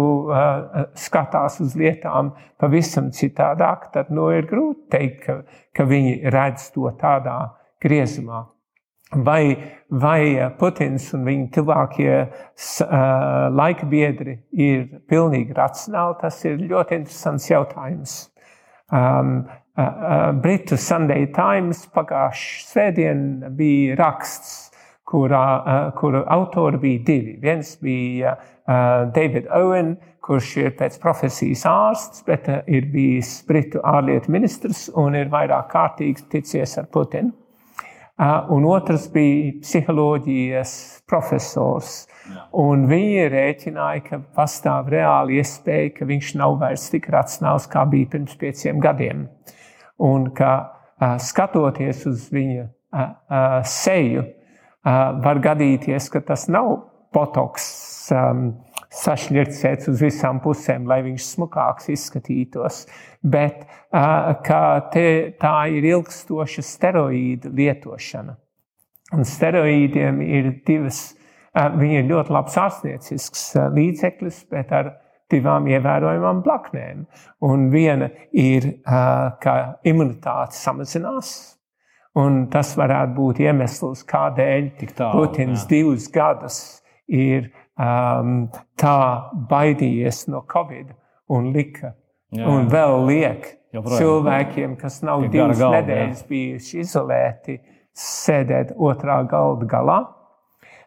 skatās 0.93 1.57
uz 1.65 1.73
lietām 1.77 2.35
pavisam 2.61 3.09
citādāk, 3.09 3.89
tad 3.95 4.13
nu, 4.13 4.29
ir 4.29 4.45
grūti 4.49 4.85
teikt, 4.93 5.23
ka, 5.25 5.39
ka 5.73 5.87
viņi 5.89 6.19
redz 6.29 6.69
to 6.75 6.85
tādā 7.01 7.39
griezumā 7.81 8.45
vai, 9.11 9.57
vai 9.87 10.35
eh, 10.35 10.49
Putins 10.59 11.11
un 11.15 11.23
viņa 11.27 11.47
tuvākie 11.55 12.11
uh, 12.27 12.89
laika 13.53 13.87
biedri 13.87 14.37
ir 14.51 14.87
pilnīgi 15.07 15.55
racionāli, 15.55 16.17
tas 16.21 16.41
ir 16.45 16.59
ļoti 16.59 17.01
interesants 17.01 17.47
jautājums. 17.49 18.17
Um, 18.91 19.47
uh, 19.79 20.31
Britu 20.43 20.77
Sunday 20.79 21.29
Times 21.35 21.85
pagājušā 21.95 22.67
svētdien 22.67 23.23
bija 23.55 23.95
raksts, 23.99 24.73
kurā, 25.07 25.93
kuru 25.95 26.25
autori 26.27 26.81
bija 26.81 27.03
divi. 27.07 27.37
Viens 27.39 27.77
bija 27.79 28.33
David 29.15 29.45
Owen, 29.55 29.93
kurš 30.19 30.49
ir 30.59 30.73
pēc 30.75 30.97
profesijas 30.99 31.63
ārsts, 31.71 32.25
bet 32.27 32.49
ir 32.67 32.89
bijis 32.91 33.37
Britu 33.47 33.79
ārlietu 33.87 34.35
ministrs 34.35 34.89
un 34.99 35.15
ir 35.15 35.31
vairāk 35.31 35.71
kārtīgi 35.71 36.27
ticies 36.33 36.75
ar 36.81 36.91
Putinu 36.91 37.31
un 38.49 38.65
otrs 38.65 39.07
bija 39.13 39.53
psiholoģijas 39.61 40.71
profesors. 41.09 42.07
Un 42.57 42.87
viņi 42.89 43.27
rēķināja, 43.31 44.03
ka 44.07 44.21
pastāv 44.35 44.89
reāli 44.91 45.37
iespēja, 45.41 45.93
ka 45.99 46.07
viņš 46.09 46.33
nav 46.41 46.57
vairs 46.61 46.87
tik 46.91 47.07
racionāls, 47.13 47.67
kā 47.71 47.85
bija 47.89 48.09
pirms 48.15 48.35
pieciem 48.39 48.81
gadiem. 48.83 49.27
Un 50.03 50.31
ka 50.35 50.51
skatoties 51.21 52.05
uz 52.09 52.27
viņa 52.33 52.67
seju, 53.67 54.25
var 55.27 55.41
gadīties, 55.43 56.09
ka 56.09 56.21
tas 56.25 56.47
nav 56.51 56.73
potoks 57.13 57.67
sašķircēts 58.93 59.89
uz 59.91 60.01
visām 60.01 60.39
pusēm, 60.43 60.87
lai 60.87 61.01
viņš 61.05 61.25
smukāks 61.33 61.89
izskatītos, 61.93 62.85
bet 63.21 63.65
ka 64.47 64.61
te, 64.93 65.07
tā 65.39 65.55
ir 65.75 65.87
ilgstoša 65.91 66.63
steroīdu 66.65 67.51
lietošana. 67.57 68.37
Un 69.15 69.27
steroīdiem 69.27 70.21
ir 70.23 70.49
divas, 70.67 71.01
viņi 71.55 72.01
ir 72.01 72.09
ļoti 72.09 72.33
labs 72.35 72.57
ārstniecisks 72.59 73.43
līdzeklis, 73.75 74.41
bet 74.51 74.71
ar 74.75 74.95
divām 75.31 75.67
ievērojamām 75.71 76.41
blaknēm. 76.43 77.05
Un 77.47 77.69
viena 77.71 78.09
ir, 78.31 78.69
ka 78.85 79.55
imunitāte 79.87 80.55
samazinās, 80.59 81.31
un 82.19 82.45
tas 82.51 82.73
varētu 82.79 83.15
būt 83.15 83.41
iemesls, 83.45 84.03
kādēļ 84.07 84.69
Putins 84.97 85.67
divus 85.69 86.09
gadus 86.11 86.59
ir 87.07 87.51
um, 87.77 88.47
tā 88.79 88.97
baidījies 89.49 90.25
no 90.33 90.43
Covid 90.49 90.91
un 91.33 91.51
lika. 91.55 91.93
Jā. 92.35 92.43
Un 92.51 92.67
vēl 92.67 93.05
liek 93.07 93.45
Joprojām. 93.71 94.01
cilvēkiem, 94.01 94.75
kas 94.81 94.99
nav 95.05 95.23
ja 95.27 95.31
divas 95.31 95.59
galda, 95.61 95.79
nedēļas 95.79 96.23
jā. 96.23 96.27
bijuši 96.31 96.79
izolēti, 96.83 97.59
sēdēt 97.97 98.73
otrā 98.75 99.21
galda 99.29 99.69
galā. 99.69 99.99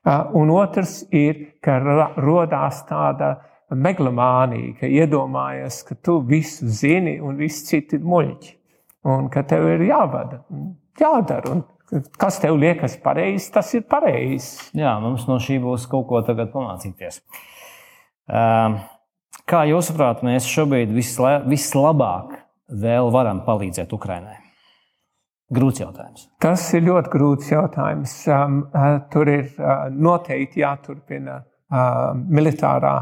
Uh, 0.00 0.30
un 0.40 0.52
otrs 0.52 1.02
ir, 1.12 1.56
ka 1.64 1.78
radās 1.80 2.84
tāda 2.88 3.34
megalomānija, 3.70 4.74
ka 4.80 4.88
iedomājies, 4.88 5.82
ka 5.86 5.96
tu 6.02 6.18
visu 6.26 6.68
zini 6.68 7.18
un 7.22 7.36
visi 7.40 7.66
citi 7.68 7.98
ir 7.98 8.06
muļķi. 8.08 8.56
Un 9.10 9.30
ka 9.32 9.42
tev 9.48 9.64
ir 9.70 9.86
jāvada, 9.88 10.42
jādara. 11.00 11.54
Un 11.54 11.62
Kas 12.20 12.38
tev 12.42 12.58
liekas 12.60 12.94
pareizs, 13.02 13.48
tas 13.54 13.72
ir 13.74 13.82
pareizs. 13.90 14.70
Jā, 14.78 14.94
mums 15.02 15.26
no 15.26 15.40
šī 15.42 15.58
būs 15.62 15.88
kaut 15.90 16.06
ko 16.10 16.20
tagad 16.26 16.52
pamācīties. 16.54 17.22
Kā 19.50 19.64
jūsuprāt, 19.66 20.22
mēs 20.22 20.46
šobrīd 20.46 20.92
vislabāk 20.94 22.36
vēl 22.70 23.10
varam 23.10 23.42
palīdzēt 23.46 23.90
Ukraiņai? 23.96 24.36
Grūts 25.50 25.82
jautājums. 25.82 26.28
Tas 26.38 26.62
ir 26.78 26.84
ļoti 26.86 27.10
grūts 27.10 27.48
jautājums. 27.50 28.12
Um, 28.30 28.60
uh, 28.70 29.00
tur 29.10 29.26
ir 29.32 29.48
uh, 29.58 29.88
noteikti 29.90 30.62
jāturpina 30.62 31.40
uh, 31.40 32.12
militārā 32.30 32.94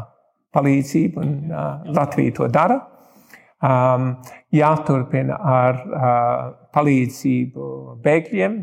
palīdzība, 0.49 1.21
un 1.21 1.93
Latvija 1.93 2.33
to 2.39 2.47
dara. 2.49 2.79
Um, 3.61 4.15
jāturpina 4.55 5.37
ar 5.45 5.77
palīdzību 6.73 7.67
bēgļiem, 8.01 8.55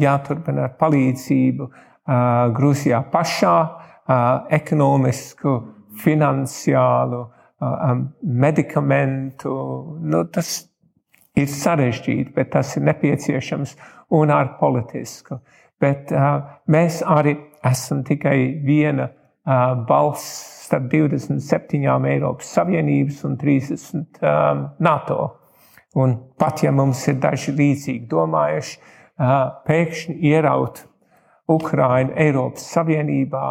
jāturpina 0.00 0.68
ar 0.68 0.76
palīdzību 0.80 1.68
Grūzijā 2.54 3.00
pašā, 3.12 3.56
ekonomisku, 4.52 5.54
finansiālu, 6.02 7.22
medikamentu. 8.44 9.54
Nu, 10.04 10.24
tas 10.28 10.56
ir 11.38 11.48
sarežģīti, 11.50 12.34
bet 12.36 12.52
tas 12.52 12.76
ir 12.76 12.84
nepieciešams 12.90 13.76
un 14.14 14.32
ar 14.34 14.56
politisku. 14.60 15.40
Bet 15.80 16.12
mēs 16.70 17.00
arī 17.02 17.38
esam 17.64 18.04
tikai 18.06 18.36
viena 18.64 19.08
balss 19.88 20.52
starp 20.64 20.86
27 20.92 22.06
Eiropas 22.08 22.52
Savienības 22.56 23.24
un 23.28 23.38
30 23.40 24.20
NATO. 24.84 25.18
Un 25.94 26.16
pat 26.38 26.64
ja 26.64 26.72
mums 26.74 27.04
ir 27.06 27.20
daži 27.22 27.52
līdzīgi 27.54 28.08
domājuši, 28.10 28.78
pēkšņi 29.18 30.16
ieraut 30.30 30.82
Ukraiņu 31.50 32.16
Eiropas 32.24 32.66
Savienībā. 32.74 33.46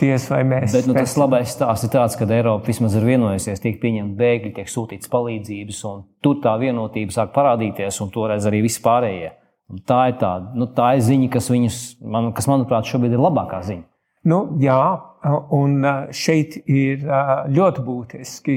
Diez 0.00 0.24
vai 0.26 0.40
mēs. 0.42 0.72
Bet 0.74 0.88
nu, 0.90 0.94
tas 0.96 1.12
labais 1.20 1.52
stāsts 1.54 1.86
ir 1.86 1.92
tāds, 1.92 2.16
ka 2.18 2.26
Eiropa 2.34 2.66
vismaz 2.66 2.96
ir 2.98 3.04
vienojusies, 3.06 3.62
tiek 3.62 3.76
pieņemti 3.82 4.18
bēgļi, 4.18 4.54
tiek 4.56 4.70
sūtīts 4.70 5.10
palīdzības, 5.12 5.84
un 5.86 6.00
tur 6.24 6.40
tā 6.42 6.56
vienotība 6.58 7.14
sāk 7.14 7.30
parādīties, 7.36 8.00
un 8.02 8.10
toreiz 8.14 8.48
arī 8.50 8.64
viss 8.66 8.82
pārējie. 8.82 9.30
Un 9.70 9.84
tā 9.86 10.00
ir 10.10 10.16
tā, 10.18 10.32
nu, 10.58 10.66
tā 10.74 10.96
ir 10.98 11.04
ziņa, 11.06 11.28
kas, 11.30 11.46
viņus, 11.52 11.78
man, 12.02 12.32
kas, 12.34 12.48
manuprāt, 12.50 12.88
šobrīd 12.90 13.14
ir 13.14 13.22
labākā 13.22 13.60
ziņa. 13.68 13.86
Nu, 14.30 14.40
jā, 14.60 14.80
un 15.54 15.86
šeit 16.16 16.58
ir 16.66 17.06
ļoti 17.54 17.84
būtiski, 17.86 18.56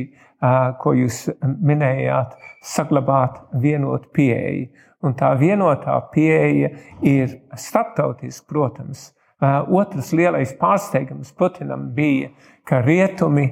ko 0.82 0.96
jūs 0.98 1.28
minējāt, 1.44 2.34
saglabāt 2.66 3.44
vienotu 3.62 4.10
pieeju. 4.16 4.72
Un 5.04 5.18
tā 5.20 5.34
vienotā 5.36 5.98
pieeja 6.14 6.70
ir 7.04 7.36
starptautiska, 7.60 8.48
protams. 8.48 9.12
Otrs 9.44 10.14
lielais 10.16 10.54
pārsteigums 10.56 11.34
Putinam 11.36 11.90
bija, 11.96 12.32
ka 12.64 12.80
rietumi, 12.86 13.50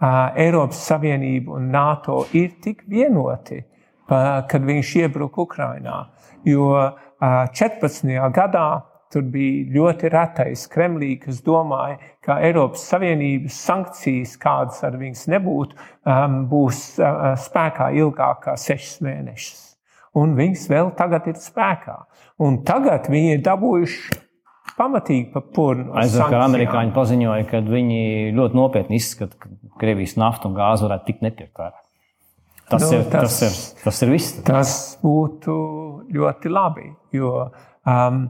Eiropas 0.00 0.80
Savienība 0.88 1.54
un 1.56 1.70
NATO 1.72 2.24
ir 2.36 2.56
tik 2.64 2.82
vienoti 2.90 3.60
kad 4.06 4.64
viņš 4.64 4.96
iebruka 5.04 5.44
Ukrainā. 5.44 6.04
Jo 6.44 6.66
14. 7.20 8.10
gadā 8.34 8.68
tur 9.12 9.24
bija 9.30 9.70
ļoti 9.76 10.10
retais 10.12 10.66
Kremlī, 10.68 11.14
kas 11.22 11.40
domāja, 11.46 12.00
ka 12.24 12.40
Eiropas 12.44 12.84
Savienības 12.90 13.60
sankcijas, 13.68 14.34
kādas 14.40 14.82
ar 14.84 14.98
viņas 15.00 15.28
nebūtu, 15.32 15.78
būs 16.50 16.82
spēkā 17.46 17.92
ilgāk 18.00 18.42
kā 18.48 18.58
sešas 18.60 18.98
mēnešus. 19.06 19.63
Un 20.18 20.36
viņas 20.38 20.68
vēl 20.70 20.92
tagad 20.98 21.26
ir 21.30 21.38
spēkā. 21.42 21.96
Un 22.44 22.60
tagad 22.66 23.08
viņi 23.10 23.36
ir 23.36 23.42
dabūjuši 23.46 24.20
pamatīgi 24.78 25.30
pa 25.32 25.42
purnu. 25.54 25.92
Aizvakar 25.98 26.44
amerikāņi 26.46 26.94
paziņoja, 26.94 27.46
ka 27.50 27.62
viņi 27.66 28.34
ļoti 28.36 28.58
nopietni 28.58 29.00
izskata, 29.00 29.38
ka 29.38 29.50
Krievijas 29.80 30.16
nafta 30.20 30.50
un 30.50 30.56
gāze 30.58 30.86
varētu 30.86 31.08
tikt 31.10 31.26
nepirkt 31.26 31.58
vērā. 31.58 31.80
Tas, 32.70 32.80
nu, 32.80 32.96
ir, 32.96 33.04
tas, 33.12 33.26
tas, 33.28 33.40
ir, 33.44 33.82
tas 33.84 34.02
ir 34.02 34.12
viss. 34.14 34.36
Tas 34.46 34.74
būtu 35.02 35.54
ļoti 36.14 36.52
labi, 36.52 36.86
jo 37.12 37.32
um, 37.44 38.22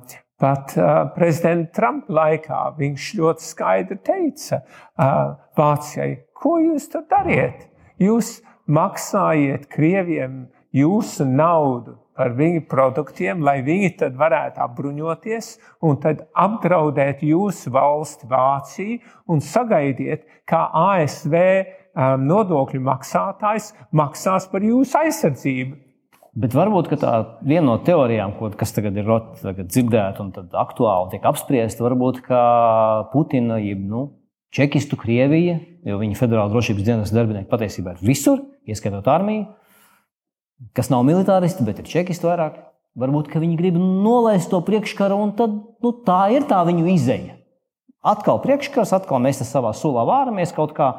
pat 0.42 0.74
uh, 0.80 1.04
prezidenta 1.14 1.70
Trumpa 1.78 2.16
laikā 2.18 2.62
viņš 2.80 3.12
ļoti 3.20 3.46
skaidri 3.46 4.00
teica 4.04 4.58
uh, 4.64 5.36
Vācijai, 5.58 6.16
ko 6.34 6.56
jūs 6.64 6.88
tur 6.90 7.06
dariet? 7.10 7.68
Jūs 8.02 8.40
maksājiet 8.66 9.68
Krieviem 9.70 10.48
jūsu 10.74 11.26
naudu 11.28 11.98
par 12.14 12.34
viņu 12.38 12.64
produktiem, 12.70 13.42
lai 13.42 13.58
viņi 13.66 13.94
tad 13.98 14.18
varētu 14.18 14.62
apbruņoties 14.64 15.48
un 15.86 15.98
tad 16.02 16.26
apdraudēt 16.38 17.24
jūsu 17.26 17.72
valsti, 17.74 18.28
Vāciju, 18.30 19.00
un 19.30 19.42
sagaidiet, 19.42 20.26
kā 20.48 20.66
ASV 20.94 21.34
um, 21.34 22.26
nodokļu 22.28 22.82
maksātājs 22.86 23.72
maksās 23.94 24.46
par 24.50 24.66
jūsu 24.66 25.00
aizsardzību. 25.02 25.80
Bet 26.34 26.54
varbūt 26.54 26.90
tā 26.98 27.12
viena 27.46 27.68
no 27.68 27.76
teorijām, 27.86 28.32
ko, 28.38 28.48
kas 28.58 28.74
tagad 28.74 28.96
ir 28.98 29.10
tagad 29.38 29.68
dzirdēta 29.70 30.22
un 30.22 30.32
aktuāli 30.34 31.12
tiek 31.12 31.26
apspriesta, 31.30 31.84
varbūt 31.86 32.24
Putina, 33.12 33.60
jeb 33.62 33.84
nu, 33.86 34.08
Čekistu 34.54 34.98
Krievija, 34.98 35.60
jo 35.86 35.98
viņa 35.98 36.18
federāla 36.18 36.50
drošības 36.50 36.86
dienas 36.86 37.14
darbinieki 37.14 37.50
patiesībā 37.50 37.94
ir 37.94 38.02
visur, 38.06 38.42
ieskaitot 38.70 39.06
armiju 39.10 39.46
kas 40.76 40.90
nav 40.92 41.04
militāristi, 41.06 41.64
bet 41.66 41.80
ir 41.82 41.90
čekisti 41.90 42.28
vairāk. 42.28 42.60
Varbūt 42.98 43.32
viņi 43.34 43.56
grib 43.58 43.78
nolaist 43.80 44.52
to 44.52 44.60
priekškaru, 44.62 45.16
un 45.18 45.32
tad, 45.38 45.56
nu, 45.82 45.90
tā 46.06 46.28
ir 46.34 46.46
tā 46.50 46.60
viņu 46.66 46.86
izēja. 46.92 47.40
Atkal 48.04 48.38
priekškars, 48.44 48.92
atkal 48.94 49.18
mēs 49.24 49.42
savā 49.48 49.72
sulā 49.74 50.04
vāramies 50.06 50.52
kaut 50.54 50.76
kā, 50.76 50.92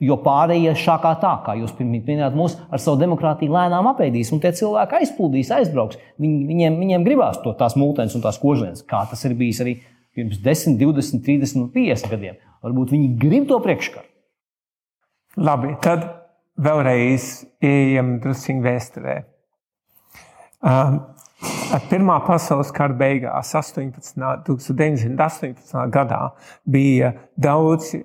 jo 0.00 0.16
pārējie 0.24 0.72
šākā 0.80 1.12
tā, 1.20 1.32
kā 1.44 1.56
jūs 1.58 1.74
minējāt, 1.76 2.36
mūs 2.38 2.56
ar 2.72 2.80
savu 2.80 3.02
demokrātiju 3.02 3.52
lēnām 3.52 3.90
apēdīs, 3.90 4.30
un 4.32 4.40
tie 4.40 4.54
cilvēki 4.56 5.00
aizplūdīs, 5.02 5.52
aizbrauks. 5.58 5.98
Viņ, 6.22 6.38
viņiem, 6.48 6.78
viņiem 6.80 7.04
gribās 7.04 7.40
to 7.44 7.52
tās 7.58 7.76
mūtens 7.76 8.16
un 8.16 8.24
tās 8.24 8.40
kožlienes, 8.40 8.86
kā 8.88 9.02
tas 9.10 9.26
ir 9.28 9.36
bijis 9.36 9.60
arī 9.64 9.76
pirms 10.16 10.40
10, 10.40 10.78
20, 10.80 11.20
30 11.26 11.60
un 11.60 11.68
50 11.74 12.14
gadiem. 12.14 12.40
Varbūt 12.64 12.94
viņi 12.96 13.12
grib 13.20 13.50
to 13.50 13.60
priekškaru. 13.60 14.08
Labi, 15.40 15.76
tad 15.84 16.08
vēlreiz 16.60 17.30
ejam 17.64 18.18
druskuļi 18.22 18.66
vēsturē. 18.66 19.16
Um, 20.60 21.00
Pirmā 21.88 22.18
pasaules 22.26 22.68
kara 22.76 22.92
beigās, 23.00 23.54
18, 23.56 24.18
1918. 24.44 25.76
gadā, 25.94 26.18
bija 26.68 27.14
daudz 27.40 27.94
uh, 27.96 28.02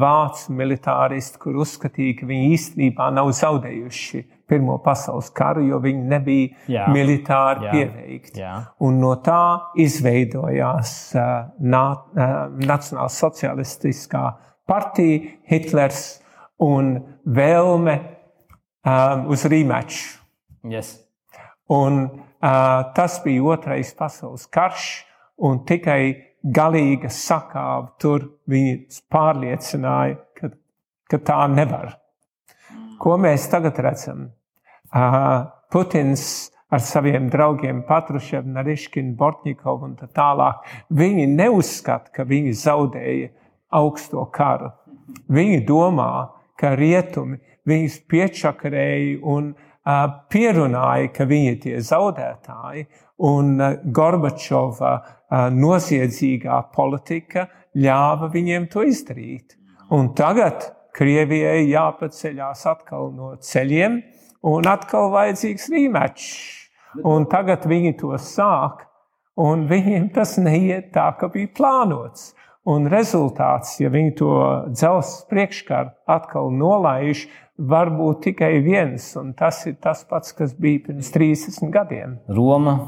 vācu 0.00 0.56
militāristi, 0.58 1.38
kur 1.38 1.60
uzskatīja, 1.62 2.16
ka 2.18 2.26
viņi 2.26 2.48
īstenībā 2.56 3.12
nav 3.14 3.30
zaudējuši 3.38 4.24
Pirmo 4.50 4.80
pasaules 4.84 5.30
karu, 5.32 5.62
jo 5.70 5.78
viņi 5.80 6.02
nebija 6.10 6.66
jā, 6.68 6.88
militāri 6.92 7.64
jā, 7.64 7.76
pieveikti. 7.76 8.42
Jā. 8.42 8.56
Un 8.84 8.98
no 9.00 9.14
tā 9.24 9.70
izveidojās 9.80 10.96
uh, 11.14 11.54
na, 11.62 11.84
uh, 11.94 12.34
Nacionāla 12.58 13.12
socialistiskā 13.12 14.26
partija, 14.68 15.38
Hitlers 15.48 16.23
un 16.62 16.94
vēlme 17.24 17.96
um, 18.84 19.26
uz 19.32 19.46
rīmeču. 19.50 20.20
Yes. 20.70 20.96
Un, 21.72 22.04
uh, 22.04 22.92
tas 22.96 23.18
bija 23.24 23.42
otrais 23.56 23.92
pasaules 23.96 24.46
karš, 24.52 25.04
un 25.40 25.64
tikai 25.66 26.14
galīga 26.44 27.10
sakāve 27.12 27.94
tur 28.00 28.28
viņi 28.50 29.02
pārliecināja, 29.12 30.18
ka, 30.36 30.50
ka 31.10 31.20
tā 31.24 31.40
nevar. 31.52 31.96
Ko 33.00 33.16
mēs 33.20 33.48
tagad 33.52 33.80
redzam? 33.82 34.28
Uh, 34.94 35.48
Putins 35.72 36.52
ar 36.70 36.82
saviem 36.84 37.26
draugiem 37.30 37.82
Patruševu, 37.88 38.50
Nariškinu, 38.54 39.14
Bortņikovu 39.18 39.88
un 39.88 39.96
tā 39.98 40.08
tālāk, 40.14 40.62
viņi 40.94 41.26
neuzskata, 41.30 42.12
ka 42.14 42.26
viņi 42.28 42.54
zaudēja 42.58 43.30
augsto 43.74 44.24
karu. 44.34 44.70
Viņi 45.34 45.64
domā, 45.68 46.10
ka 46.60 46.74
rietumi 46.78 47.40
viņus 47.68 47.98
piečakarēja 48.10 49.18
un 49.34 49.50
uh, 49.54 50.06
pierunāja, 50.30 51.10
ka 51.14 51.26
viņi 51.28 51.50
ir 51.52 51.58
tie 51.62 51.76
zaudētāji, 51.84 52.86
un 53.24 53.54
uh, 53.58 53.76
Gorbačova 53.84 54.94
uh, 54.94 55.46
noziedzīgā 55.54 56.60
politika 56.74 57.48
ļāva 57.74 58.30
viņiem 58.32 58.68
to 58.72 58.84
izdarīt. 58.86 59.58
Un 59.94 60.12
tagad 60.16 60.70
Krievijai 60.94 61.64
jāpaceļās 61.72 62.60
atkal 62.70 63.08
no 63.16 63.32
ceļiem, 63.42 63.98
un 64.46 64.68
atkal 64.70 65.10
vajadzīgs 65.14 65.66
rīmečs. 65.72 66.28
Un 67.02 67.26
tagad 67.26 67.64
viņi 67.66 67.96
to 67.98 68.12
sāk, 68.22 68.84
un 69.40 69.64
viņiem 69.66 70.12
tas 70.14 70.36
neiet 70.38 70.92
tā, 70.94 71.08
kā 71.18 71.26
bija 71.32 71.50
plānots. 71.56 72.30
Un 72.64 72.86
rezultāts, 72.88 73.74
ja 73.82 73.90
viņi 73.92 74.14
to 74.16 74.34
dzelzceļa 74.72 75.28
priekškaru 75.28 75.90
atkal 76.08 76.48
nolaiž, 76.48 77.26
var 77.60 77.90
būt 77.92 78.22
tikai 78.30 78.54
viens, 78.64 79.10
tas 79.38 79.60
ir 79.68 79.76
tas 79.84 80.00
pats, 80.08 80.32
kas 80.34 80.54
bija 80.56 80.86
pirms 80.86 81.10
30 81.14 81.68
gadiem. 81.74 82.16
Roma, 82.32 82.78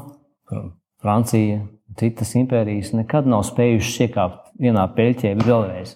Francija, 1.01 1.61
citas 1.99 2.33
impērijas 2.39 2.91
nekad 2.97 3.29
nav 3.29 3.45
spējušas 3.47 4.01
iekāpt 4.07 4.49
vienā 4.59 4.87
peļķē 4.97 5.35
vēlreiz. 5.43 5.93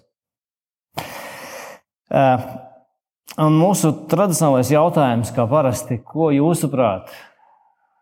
Uh, 2.11 2.45
un 3.41 3.57
mūsu 3.57 3.95
tradicionālais 4.11 4.71
jautājums, 4.71 5.33
kā 5.33 5.47
parasti, 5.49 5.97
ko 6.05 6.29
jūsuprāt, 6.35 7.09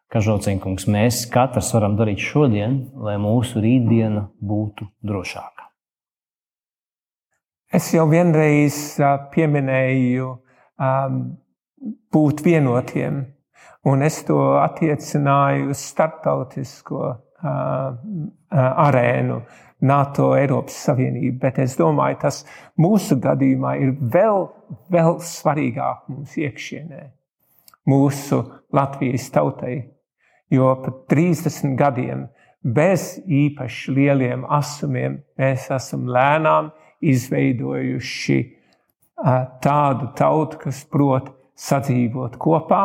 Kažociņkungs, 0.09 0.87
mēs 0.89 1.19
katrs 1.29 1.67
varam 1.75 1.93
darīt 1.99 2.23
šodien, 2.25 2.79
lai 2.97 3.19
mūsu 3.21 3.61
rītdiena 3.61 4.23
būtu 4.41 4.87
drošāka? 5.05 5.58
Es 7.69 7.91
jau 7.93 8.07
vienreiz 8.09 8.97
pieminēju 9.29 10.29
būt 12.09 12.41
vienotiem, 12.41 13.19
un 13.85 14.01
es 14.01 14.23
to 14.25 14.39
attiecināju 14.57 15.69
uz 15.75 15.83
starptautisko 15.91 17.11
arēnu, 18.49 19.37
NATO, 19.79 20.31
Eiropas 20.35 20.75
Savienību. 20.87 21.37
Bet 21.39 21.61
es 21.61 21.77
domāju, 21.79 22.17
tas 22.25 22.41
mūsu 22.81 23.19
gadījumā 23.21 23.75
ir 23.79 23.93
vēl, 24.17 24.49
vēl 24.91 25.21
svarīgāk 25.23 26.09
mums 26.09 26.35
iekšienē, 26.41 27.05
mūsu 27.87 28.41
Latvijas 28.75 29.29
tautai. 29.31 29.77
Jo 30.49 30.73
pat 30.81 31.05
30 31.13 31.77
gadiem 31.77 32.25
bez 32.65 33.19
īpaši 33.23 33.93
lieliem 33.93 34.43
asumiem 34.49 35.21
mēs 35.37 35.69
esam 35.77 36.09
lēnām 36.09 36.73
izveidojuši 37.01 38.39
tādu 39.63 40.09
tautu, 40.15 40.59
kas 40.63 40.83
prot 40.87 41.31
sadzīvot 41.59 42.37
kopā, 42.39 42.83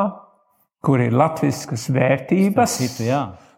kur 0.84 1.00
ir 1.00 1.14
latviskas 1.14 1.86
vērtības, 1.94 2.78
citu, 2.82 3.08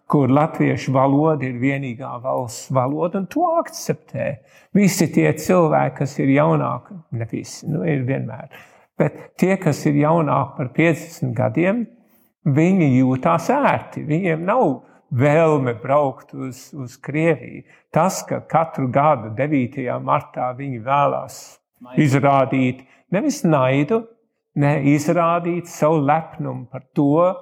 kur 0.07 0.31
latviešu 0.31 0.93
valoda 0.95 1.49
ir 1.49 1.57
vienīgā 1.59 2.13
valsts 2.23 2.71
valoda, 2.75 3.23
un 3.23 3.27
to 3.33 3.47
akceptē. 3.59 4.29
Visi 4.77 5.09
tie 5.11 5.33
cilvēki, 5.35 5.97
kas 6.03 6.19
ir 6.21 6.31
jaunāki, 6.37 7.01
ne 7.17 7.27
visi, 7.31 7.67
nu, 7.71 7.83
ir 7.89 8.05
vienmēr, 8.07 8.53
bet 9.01 9.19
tie, 9.41 9.57
kas 9.59 9.83
ir 9.89 9.99
jaunāki 10.05 10.61
par 10.61 10.71
50 10.77 11.35
gadiem, 11.37 11.87
viņi 12.47 12.93
jūtās 13.01 13.51
ērti. 13.51 14.05
Viņiem 14.07 14.45
nav 14.47 14.67
vēlme 15.11 15.77
braukt 15.83 16.35
uz, 16.35 16.71
uz 16.75 16.97
Krieviju. 16.99 17.65
Tas, 17.95 18.23
ka 18.27 18.41
katru 18.49 18.89
gadu 18.93 19.31
9. 19.37 19.79
martā 20.03 20.51
viņi 20.57 20.83
vēlās 20.85 21.39
izrādīt 22.01 22.83
nevis 23.15 23.43
naidu, 23.47 24.03
ne 24.57 24.79
izrādīt 24.95 25.69
savu 25.71 26.01
lepnumu 26.07 26.67
par 26.73 26.85
to, 26.97 27.33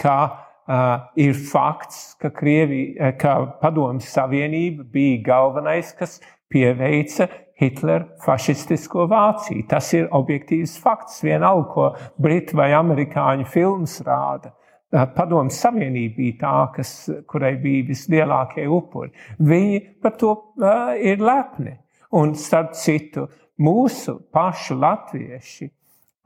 ka 0.00 0.16
uh, 0.24 1.08
ir 1.16 1.34
fakts, 1.34 2.14
ka, 2.20 2.30
Krievija, 2.34 3.12
ka 3.20 3.36
Padomju 3.60 4.04
Savienība 4.06 4.86
bija 4.92 5.22
galvenais, 5.32 5.92
kas 5.96 6.20
pieveica 6.50 7.28
Hitlera 7.60 8.06
fašistisko 8.24 9.04
Vāciju. 9.10 9.66
Tas 9.68 9.90
ir 9.96 10.08
objektīvs 10.16 10.78
fakts. 10.80 11.20
Vienalga, 11.24 11.66
ko 11.74 11.90
Britu 12.20 12.56
vai 12.56 12.70
Amerikāņu 12.76 13.44
filmas 13.52 13.98
rāda. 14.06 14.54
Padomu 14.90 15.52
Savienība 15.54 16.16
bija 16.16 16.36
tā, 16.40 16.54
kas, 16.74 16.92
kurai 17.30 17.54
bija 17.62 17.86
vislielākie 17.92 18.64
upuri. 18.66 19.12
Viņi 19.38 19.78
par 20.02 20.16
to 20.18 20.32
uh, 20.58 20.90
ir 20.98 21.22
lepni. 21.22 21.76
Un 22.18 22.34
starp 22.34 22.74
citu, 22.74 23.28
mūsu 23.62 24.16
pašu 24.34 24.74
latvieši 24.82 25.68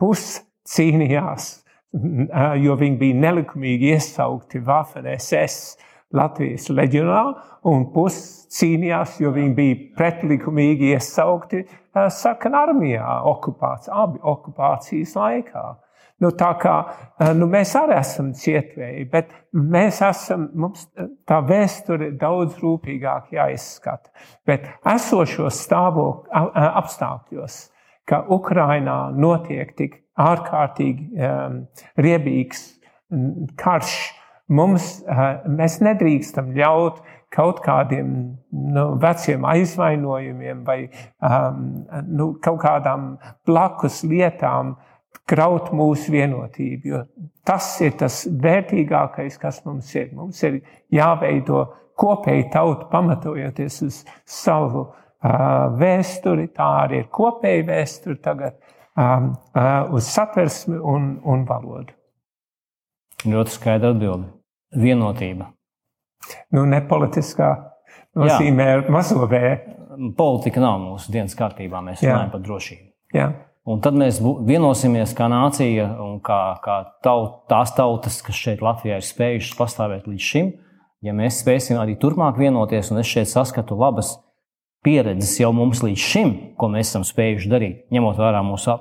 pus 0.01 0.39
cīnījās, 0.65 1.51
uh, 1.93 2.55
jo 2.57 2.79
viņi 2.81 3.01
bija 3.03 3.21
nelikumīgi 3.27 3.93
iesaukti 3.93 4.65
Waffen 4.65 5.11
SS 5.13 5.77
Latvijas 6.17 6.71
leģionā, 6.73 7.23
un 7.69 7.91
pus 7.93 8.17
cīnījās, 8.55 9.19
jo 9.21 9.35
viņi 9.35 9.55
bija 9.59 9.81
pretlikumīgi 9.99 10.95
iesaukti 10.95 11.67
uh, 11.67 12.09
sarkanā 12.09 12.65
armijā 12.71 13.21
okupācijas, 13.29 13.93
abi 13.93 14.25
okupācijas 14.25 15.19
laikā. 15.21 15.67
Nu, 16.23 16.31
tā 16.39 16.53
kā 16.63 16.75
nu, 17.35 17.49
mēs 17.51 17.73
arī 17.79 17.97
esam 17.99 18.31
cietvēji, 18.39 19.07
bet 19.11 19.33
mēs 19.51 19.99
esam, 20.07 20.47
mums 20.55 20.87
tā 21.27 21.41
vēsture 21.43 22.13
ir 22.13 22.19
daudz 22.21 22.61
rūpīgāk 22.63 23.33
jāizskata. 23.35 24.13
Bet 24.47 24.69
esošos 24.95 25.59
stāvokļos, 25.67 26.53
apstākļos, 26.85 27.59
ka 28.07 28.23
Ukrainā 28.37 28.99
notiek 29.19 29.75
tik 29.75 29.99
ārkārtīgi 30.21 31.09
um, 31.19 31.59
riebīgs 31.99 32.63
karš, 33.59 33.99
mums, 34.55 35.01
uh, 35.09 35.43
mēs 35.51 35.81
nedrīkstam 35.83 36.55
ļaut 36.55 37.03
kaut 37.35 37.59
kādiem 37.65 38.11
nu, 38.55 38.85
veciem 39.03 39.43
aizvainojumiem 39.51 40.63
vai 40.67 40.79
um, 40.87 41.65
nu, 42.07 42.29
kaut 42.45 42.61
kādām 42.63 43.17
blakus 43.49 44.05
lietām 44.07 44.77
uh, 44.77 44.91
kraut 45.29 45.71
mūsu 45.77 46.13
vienotību. 46.15 46.91
Jo 46.91 47.05
tas 47.47 47.69
ir 47.85 47.97
tas 48.01 48.25
vērtīgākais, 48.27 49.39
kas 49.41 49.63
mums 49.69 49.93
ir. 49.97 50.11
Mums 50.17 50.41
ir 50.47 50.61
jāveido 50.93 51.65
kopēji 52.01 52.49
tauta, 52.53 52.89
pamatojoties 52.91 53.81
uz 53.87 54.01
savu 54.29 54.87
uh, 54.89 54.95
vēsturi. 55.79 56.49
Tā 56.57 56.71
arī 56.85 57.05
ir 57.05 57.11
kopēja 57.15 57.67
vēsture 57.69 58.19
tagad 58.25 58.57
um, 58.97 59.35
uh, 59.55 59.93
uz 59.95 60.09
satversmi 60.11 60.81
un, 60.81 61.15
un 61.23 61.45
valodu. 61.49 61.95
Ļoti 63.25 63.55
skaidra 63.55 63.95
atbilde. 63.95 64.33
Vienotība. 64.75 65.53
Nu, 66.57 66.65
ne 66.67 66.81
politiskā 66.89 67.53
nozīmē, 68.19 68.89
mazo 68.91 69.23
vēju. 69.31 69.73
Politika 70.19 70.59
nav 70.59 70.81
mūsu 70.83 71.13
dienas 71.15 71.37
kārtībā. 71.39 71.79
Mēs 71.85 72.03
runājam 72.03 72.33
par 72.33 72.43
drošību. 72.43 72.89
Jā. 73.15 73.29
Un 73.65 73.81
tad 73.81 73.97
mēs 73.97 74.19
vienosimies 74.21 75.15
kā 75.17 75.25
nācija 75.33 75.87
un 76.05 76.19
kā, 76.25 76.41
kā 76.65 76.83
taut, 77.05 77.47
tās 77.49 77.73
tautas, 77.77 78.19
kas 78.25 78.37
šeit 78.37 78.61
Latvijā 78.65 78.99
ir 79.01 79.07
spējušas 79.07 79.57
pastāvēt 79.57 80.09
līdz 80.11 80.27
šim. 80.31 80.51
Ja 81.05 81.15
mēs 81.17 81.41
spēsim 81.41 81.79
arī 81.81 81.97
turpmāk 82.01 82.37
vienoties, 82.41 82.91
un 82.93 83.01
es 83.01 83.09
šeit 83.09 83.31
saskatu 83.31 83.77
labas 83.81 84.15
pieredzes 84.85 85.39
jau 85.41 85.51
mums 85.57 85.81
līdz 85.85 86.01
šim, 86.01 86.35
ko 86.61 86.69
mēs 86.73 86.91
esam 86.91 87.07
spējuši 87.09 87.53
darīt, 87.53 87.79
ņemot 87.93 88.21
vērā 88.21 88.43
mūsu 88.45 88.77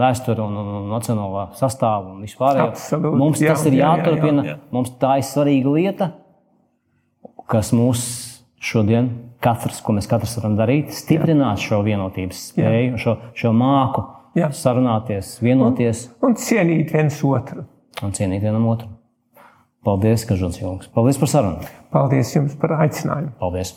vēsturi 0.00 0.40
un, 0.44 0.56
un, 0.60 0.70
un 0.80 0.88
nacionālā 0.92 1.50
sastāvu 1.56 2.14
un 2.14 2.24
vispār. 2.24 2.62
Mums 3.04 3.40
jā, 3.44 3.52
tas 3.52 3.66
ir 3.68 3.76
jāturpina. 3.82 4.44
Jā, 4.44 4.48
jā, 4.48 4.56
jā. 4.56 4.60
Mums 4.76 4.94
tā 5.00 5.18
ir 5.20 5.28
svarīga 5.28 5.76
lieta, 5.76 6.08
kas 7.52 7.72
mūs 7.76 8.06
šodien 8.62 9.10
katrs, 9.44 9.80
ko 9.84 9.94
mēs 9.96 10.08
katrs 10.10 10.36
varam 10.40 10.56
darīt, 10.58 10.92
stiprināt 10.96 11.60
Jā. 11.60 11.68
šo 11.68 11.80
vienotības 11.86 12.42
spēju, 12.52 13.00
šo, 13.02 13.16
šo 13.36 13.52
māku, 13.56 14.04
Jā. 14.38 14.50
sarunāties, 14.56 15.36
vienoties. 15.44 16.06
Un, 16.20 16.32
un 16.32 16.38
cienīt 16.40 16.92
viens 16.94 17.18
otru. 17.24 17.66
Un 18.04 18.12
cienīt 18.16 18.44
vienam 18.44 18.66
otru. 18.68 18.90
Paldies, 19.86 20.24
Kažots 20.26 20.58
Jungs. 20.58 20.88
Paldies 20.90 21.18
par 21.20 21.30
sarunu. 21.30 21.68
Paldies 21.94 22.32
jums 22.34 22.56
par 22.58 22.74
aicinājumu. 22.82 23.36
Paldies. 23.38 23.76